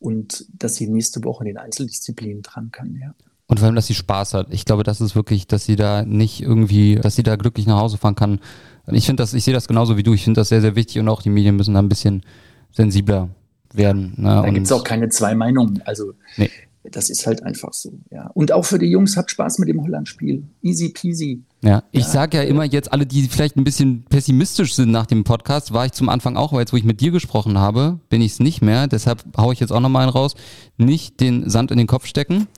und 0.00 0.46
dass 0.52 0.76
sie 0.76 0.88
nächste 0.88 1.22
Woche 1.24 1.44
in 1.44 1.48
den 1.48 1.58
Einzeldisziplinen 1.58 2.42
dran 2.42 2.70
kann, 2.72 2.96
ja. 3.00 3.14
Und 3.46 3.58
vor 3.58 3.66
allem, 3.66 3.74
dass 3.74 3.88
sie 3.88 3.94
Spaß 3.94 4.34
hat. 4.34 4.46
Ich 4.50 4.64
glaube, 4.64 4.84
das 4.84 5.00
ist 5.00 5.16
wirklich, 5.16 5.48
dass 5.48 5.64
sie 5.64 5.74
da 5.74 6.04
nicht 6.04 6.40
irgendwie, 6.40 6.94
dass 6.94 7.16
sie 7.16 7.24
da 7.24 7.34
glücklich 7.34 7.66
nach 7.66 7.80
Hause 7.80 7.98
fahren 7.98 8.14
kann. 8.14 8.38
Ich 8.86 9.06
finde 9.06 9.24
das, 9.24 9.34
ich 9.34 9.42
sehe 9.42 9.52
das 9.52 9.66
genauso 9.66 9.96
wie 9.96 10.04
du. 10.04 10.14
Ich 10.14 10.22
finde 10.22 10.40
das 10.40 10.50
sehr, 10.50 10.60
sehr 10.60 10.76
wichtig 10.76 11.00
und 11.00 11.08
auch 11.08 11.20
die 11.20 11.30
Medien 11.30 11.56
müssen 11.56 11.74
da 11.74 11.80
ein 11.80 11.88
bisschen 11.88 12.22
sensibler 12.70 13.28
werden. 13.72 14.14
Ne? 14.16 14.40
Da 14.44 14.50
gibt 14.50 14.66
es 14.66 14.72
auch 14.72 14.84
keine 14.84 15.08
zwei 15.08 15.34
Meinungen. 15.34 15.82
Also 15.84 16.12
nee. 16.36 16.48
Das 16.84 17.10
ist 17.10 17.26
halt 17.26 17.42
einfach 17.42 17.72
so. 17.72 17.92
Ja. 18.10 18.30
Und 18.34 18.52
auch 18.52 18.64
für 18.64 18.78
die 18.78 18.86
Jungs 18.86 19.16
habt 19.16 19.30
Spaß 19.30 19.58
mit 19.58 19.68
dem 19.68 19.82
Holland-Spiel. 19.82 20.44
Easy 20.62 20.88
peasy. 20.88 21.42
Ja, 21.62 21.82
ich 21.92 22.04
ja. 22.04 22.08
sage 22.08 22.38
ja 22.38 22.42
immer 22.44 22.64
jetzt 22.64 22.92
alle, 22.92 23.04
die 23.06 23.28
vielleicht 23.28 23.56
ein 23.56 23.64
bisschen 23.64 24.04
pessimistisch 24.04 24.74
sind 24.74 24.90
nach 24.90 25.06
dem 25.06 25.24
Podcast, 25.24 25.72
war 25.72 25.84
ich 25.84 25.92
zum 25.92 26.08
Anfang 26.08 26.36
auch, 26.36 26.52
weil 26.52 26.60
jetzt, 26.60 26.72
wo 26.72 26.78
ich 26.78 26.84
mit 26.84 27.00
dir 27.00 27.10
gesprochen 27.10 27.58
habe, 27.58 28.00
bin 28.08 28.22
ich 28.22 28.32
es 28.32 28.40
nicht 28.40 28.62
mehr. 28.62 28.86
Deshalb 28.86 29.24
haue 29.36 29.52
ich 29.52 29.60
jetzt 29.60 29.72
auch 29.72 29.80
nochmal 29.80 30.04
einen 30.04 30.12
raus. 30.12 30.34
Nicht 30.78 31.20
den 31.20 31.50
Sand 31.50 31.70
in 31.70 31.78
den 31.78 31.86
Kopf 31.86 32.06
stecken. 32.06 32.48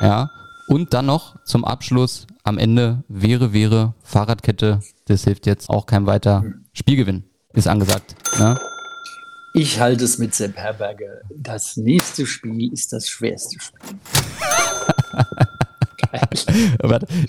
Ja. 0.00 0.30
Und 0.68 0.92
dann 0.92 1.06
noch 1.06 1.36
zum 1.44 1.64
Abschluss 1.64 2.26
am 2.42 2.58
Ende 2.58 3.04
wäre, 3.08 3.52
wäre 3.52 3.94
Fahrradkette. 4.02 4.80
Das 5.06 5.24
hilft 5.24 5.46
jetzt 5.46 5.70
auch 5.70 5.86
kein 5.86 6.06
weiter 6.06 6.44
Spielgewinn. 6.72 7.24
Ist 7.54 7.68
angesagt. 7.68 8.16
Ne? 8.38 8.58
Ich 9.56 9.78
halte 9.78 10.02
es 10.02 10.18
mit 10.18 10.34
Sepp 10.34 10.56
Herberger. 10.56 11.20
Das 11.30 11.76
nächste 11.76 12.26
Spiel 12.26 12.72
ist 12.72 12.92
das 12.92 13.08
schwerste 13.08 13.56
Spiel. 13.60 13.96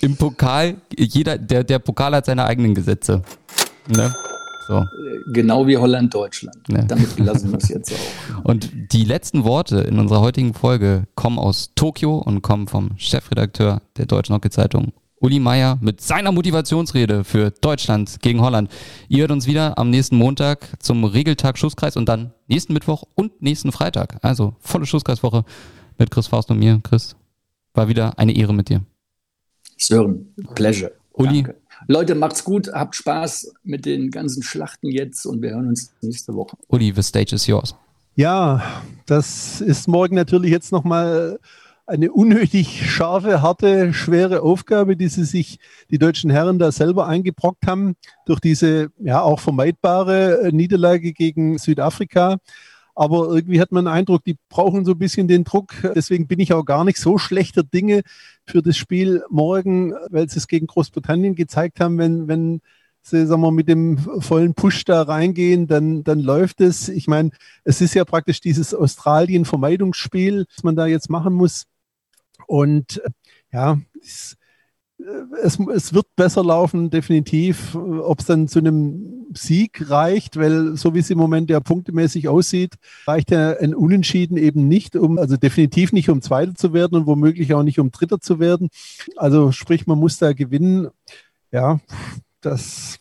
Im 0.00 0.16
Pokal, 0.16 0.74
jeder, 0.98 1.38
der, 1.38 1.62
der 1.62 1.78
Pokal 1.78 2.16
hat 2.16 2.26
seine 2.26 2.44
eigenen 2.44 2.74
Gesetze. 2.74 3.22
Ne? 3.86 4.12
So. 4.66 4.84
Genau 5.32 5.68
wie 5.68 5.76
Holland-Deutschland. 5.76 6.56
Ja. 6.68 6.82
Damit 6.82 7.16
lassen 7.20 7.52
wir 7.52 7.58
es 7.58 7.68
jetzt 7.68 7.92
auch. 8.34 8.44
Und 8.44 8.72
die 8.92 9.04
letzten 9.04 9.44
Worte 9.44 9.78
in 9.82 10.00
unserer 10.00 10.20
heutigen 10.20 10.52
Folge 10.52 11.04
kommen 11.14 11.38
aus 11.38 11.74
Tokio 11.76 12.16
und 12.18 12.42
kommen 12.42 12.66
vom 12.66 12.90
Chefredakteur 12.96 13.82
der 13.98 14.06
Deutschen 14.06 14.34
Hockey 14.34 14.50
Zeitung, 14.50 14.92
Uli 15.18 15.38
Meier, 15.38 15.78
mit 15.80 16.02
seiner 16.02 16.30
Motivationsrede 16.30 17.24
für 17.24 17.50
Deutschland 17.50 18.20
gegen 18.20 18.42
Holland. 18.42 18.70
Ihr 19.08 19.20
hört 19.20 19.30
uns 19.30 19.46
wieder 19.46 19.78
am 19.78 19.88
nächsten 19.88 20.16
Montag 20.16 20.68
zum 20.78 21.04
Regeltag 21.04 21.56
Schusskreis 21.56 21.96
und 21.96 22.06
dann 22.06 22.34
nächsten 22.48 22.74
Mittwoch 22.74 23.04
und 23.14 23.40
nächsten 23.40 23.72
Freitag. 23.72 24.18
Also 24.22 24.56
volle 24.60 24.84
Schusskreiswoche 24.84 25.44
mit 25.96 26.10
Chris 26.10 26.26
Faust 26.26 26.50
und 26.50 26.58
mir. 26.58 26.80
Chris, 26.82 27.16
war 27.72 27.88
wieder 27.88 28.18
eine 28.18 28.36
Ehre 28.36 28.52
mit 28.52 28.68
dir. 28.68 28.82
Sören, 29.78 30.34
Pleasure. 30.54 30.92
Uli. 31.12 31.44
Danke. 31.44 31.60
Leute, 31.88 32.14
macht's 32.14 32.44
gut, 32.44 32.70
habt 32.72 32.94
Spaß 32.94 33.54
mit 33.62 33.86
den 33.86 34.10
ganzen 34.10 34.42
Schlachten 34.42 34.88
jetzt 34.90 35.24
und 35.24 35.40
wir 35.40 35.50
hören 35.50 35.68
uns 35.68 35.92
nächste 36.02 36.34
Woche. 36.34 36.56
Uli, 36.68 36.92
the 36.94 37.02
stage 37.02 37.34
is 37.34 37.46
yours. 37.46 37.74
Ja, 38.16 38.62
das 39.06 39.60
ist 39.60 39.88
morgen 39.88 40.14
natürlich 40.14 40.50
jetzt 40.50 40.72
nochmal 40.72 41.38
eine 41.86 42.12
unnötig 42.12 42.90
scharfe, 42.90 43.42
harte, 43.42 43.94
schwere 43.94 44.42
Aufgabe, 44.42 44.96
die 44.96 45.08
sie 45.08 45.24
sich, 45.24 45.58
die 45.90 45.98
deutschen 45.98 46.30
Herren 46.30 46.58
da 46.58 46.72
selber 46.72 47.06
eingebrockt 47.06 47.66
haben, 47.66 47.94
durch 48.26 48.40
diese 48.40 48.90
ja 48.98 49.22
auch 49.22 49.40
vermeidbare 49.40 50.50
Niederlage 50.52 51.12
gegen 51.12 51.58
Südafrika. 51.58 52.38
Aber 52.96 53.28
irgendwie 53.28 53.60
hat 53.60 53.72
man 53.72 53.84
den 53.84 53.92
Eindruck, 53.92 54.24
die 54.24 54.36
brauchen 54.48 54.84
so 54.84 54.92
ein 54.92 54.98
bisschen 54.98 55.28
den 55.28 55.44
Druck. 55.44 55.74
Deswegen 55.94 56.26
bin 56.26 56.40
ich 56.40 56.54
auch 56.54 56.64
gar 56.64 56.82
nicht 56.82 56.98
so 56.98 57.18
schlechter 57.18 57.62
Dinge 57.62 58.02
für 58.46 58.62
das 58.62 58.76
Spiel 58.76 59.22
morgen, 59.28 59.92
weil 60.10 60.28
sie 60.28 60.38
es 60.38 60.48
gegen 60.48 60.66
Großbritannien 60.66 61.34
gezeigt 61.34 61.78
haben, 61.78 61.98
wenn, 61.98 62.26
wenn 62.26 62.62
sie 63.02 63.26
sagen 63.26 63.42
wir, 63.42 63.52
mit 63.52 63.68
dem 63.68 63.98
vollen 63.98 64.54
Push 64.54 64.84
da 64.84 65.02
reingehen, 65.02 65.66
dann, 65.66 66.02
dann 66.04 66.20
läuft 66.20 66.60
es. 66.60 66.88
Ich 66.88 67.06
meine, 67.06 67.30
es 67.64 67.80
ist 67.80 67.94
ja 67.94 68.04
praktisch 68.04 68.40
dieses 68.40 68.74
Australien-Vermeidungsspiel, 68.74 70.46
das 70.52 70.64
man 70.64 70.74
da 70.74 70.86
jetzt 70.86 71.10
machen 71.10 71.34
muss. 71.34 71.66
Und 72.46 73.00
ja, 73.52 73.78
es, 74.00 74.36
es, 75.42 75.58
es 75.58 75.94
wird 75.94 76.06
besser 76.16 76.44
laufen, 76.44 76.90
definitiv. 76.90 77.74
Ob 77.74 78.20
es 78.20 78.26
dann 78.26 78.48
zu 78.48 78.58
einem 78.58 79.26
Sieg 79.34 79.90
reicht, 79.90 80.36
weil 80.36 80.76
so 80.76 80.94
wie 80.94 81.00
es 81.00 81.10
im 81.10 81.18
Moment 81.18 81.50
ja 81.50 81.60
punktemäßig 81.60 82.28
aussieht, 82.28 82.74
reicht 83.06 83.30
ja 83.30 83.56
ein 83.58 83.74
Unentschieden 83.74 84.36
eben 84.36 84.68
nicht, 84.68 84.96
um, 84.96 85.18
also 85.18 85.36
definitiv 85.36 85.92
nicht 85.92 86.08
um 86.08 86.22
Zweiter 86.22 86.54
zu 86.54 86.72
werden 86.72 86.96
und 86.96 87.06
womöglich 87.06 87.52
auch 87.54 87.62
nicht 87.62 87.78
um 87.78 87.90
Dritter 87.90 88.20
zu 88.20 88.38
werden. 88.38 88.68
Also 89.16 89.52
sprich, 89.52 89.86
man 89.86 89.98
muss 89.98 90.18
da 90.18 90.32
gewinnen. 90.32 90.88
Ja, 91.52 91.80
das 92.40 92.98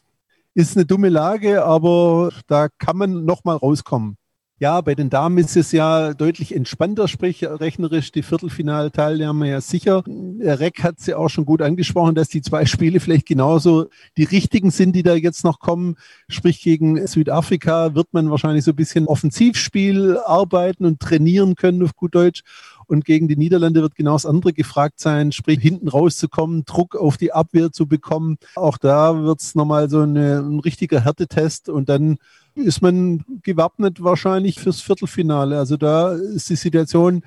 ist 0.53 0.77
eine 0.77 0.85
dumme 0.85 1.09
Lage, 1.09 1.65
aber 1.65 2.31
da 2.47 2.69
kann 2.77 2.97
man 2.97 3.25
nochmal 3.25 3.57
rauskommen. 3.57 4.17
Ja, 4.57 4.79
bei 4.79 4.95
den 4.95 5.09
Damen 5.09 5.37
ist 5.37 5.57
es 5.57 5.73
ja 5.73 6.13
deutlich 6.13 6.55
entspannter, 6.55 7.09
sprich 7.09 7.43
rechnerisch 7.43 8.13
die 8.13 8.23
Viertelfinalteilnahme 8.23 9.49
ja 9.49 9.59
sicher. 9.59 10.01
Reck 10.07 10.81
hat 10.81 11.01
sie 11.01 11.13
auch 11.13 11.27
schon 11.27 11.45
gut 11.45 11.61
angesprochen, 11.61 12.15
dass 12.15 12.29
die 12.29 12.41
zwei 12.41 12.65
Spiele 12.65 13.01
vielleicht 13.01 13.25
genauso 13.25 13.87
die 14.15 14.23
richtigen 14.23 14.71
sind, 14.71 14.95
die 14.95 15.03
da 15.03 15.13
jetzt 15.13 15.43
noch 15.43 15.59
kommen. 15.59 15.97
Sprich 16.29 16.61
gegen 16.61 17.05
Südafrika 17.05 17.95
wird 17.95 18.13
man 18.13 18.31
wahrscheinlich 18.31 18.63
so 18.63 18.71
ein 18.71 18.77
bisschen 18.77 19.07
Offensivspiel 19.07 20.19
arbeiten 20.25 20.85
und 20.85 21.01
trainieren 21.01 21.55
können 21.55 21.83
auf 21.83 21.93
gut 21.93 22.15
Deutsch. 22.15 22.43
Und 22.87 23.05
gegen 23.05 23.27
die 23.27 23.35
Niederlande 23.35 23.81
wird 23.81 23.95
genau 23.95 24.13
das 24.13 24.25
andere 24.25 24.53
gefragt 24.53 24.99
sein, 24.99 25.31
sprich 25.31 25.59
hinten 25.59 25.87
rauszukommen, 25.87 26.65
Druck 26.65 26.95
auf 26.95 27.17
die 27.17 27.33
Abwehr 27.33 27.71
zu 27.71 27.87
bekommen. 27.87 28.37
Auch 28.55 28.77
da 28.77 29.23
wird 29.23 29.41
es 29.41 29.55
nochmal 29.55 29.89
so 29.89 30.01
eine, 30.01 30.39
ein 30.39 30.59
richtiger 30.59 31.01
Härtetest 31.01 31.69
und 31.69 31.89
dann 31.89 32.17
ist 32.55 32.81
man 32.81 33.23
gewappnet 33.43 34.01
wahrscheinlich 34.03 34.59
fürs 34.59 34.81
Viertelfinale. 34.81 35.57
Also 35.57 35.77
da 35.77 36.13
ist 36.13 36.49
die 36.49 36.55
Situation 36.55 37.23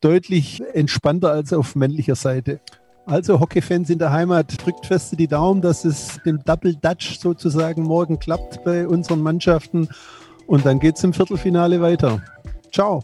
deutlich 0.00 0.62
entspannter 0.72 1.30
als 1.30 1.52
auf 1.52 1.76
männlicher 1.76 2.16
Seite. 2.16 2.60
Also 3.06 3.40
Hockeyfans 3.40 3.90
in 3.90 3.98
der 3.98 4.12
Heimat, 4.12 4.64
drückt 4.64 4.86
feste 4.86 5.16
die 5.16 5.26
Daumen, 5.26 5.60
dass 5.60 5.84
es 5.84 6.20
dem 6.24 6.42
Double 6.44 6.74
Dutch 6.74 7.18
sozusagen 7.18 7.82
morgen 7.82 8.18
klappt 8.18 8.62
bei 8.64 8.86
unseren 8.86 9.22
Mannschaften. 9.22 9.88
Und 10.46 10.66
dann 10.66 10.78
geht 10.78 10.96
es 10.96 11.04
im 11.04 11.12
Viertelfinale 11.12 11.80
weiter. 11.80 12.22
Ciao. 12.72 13.02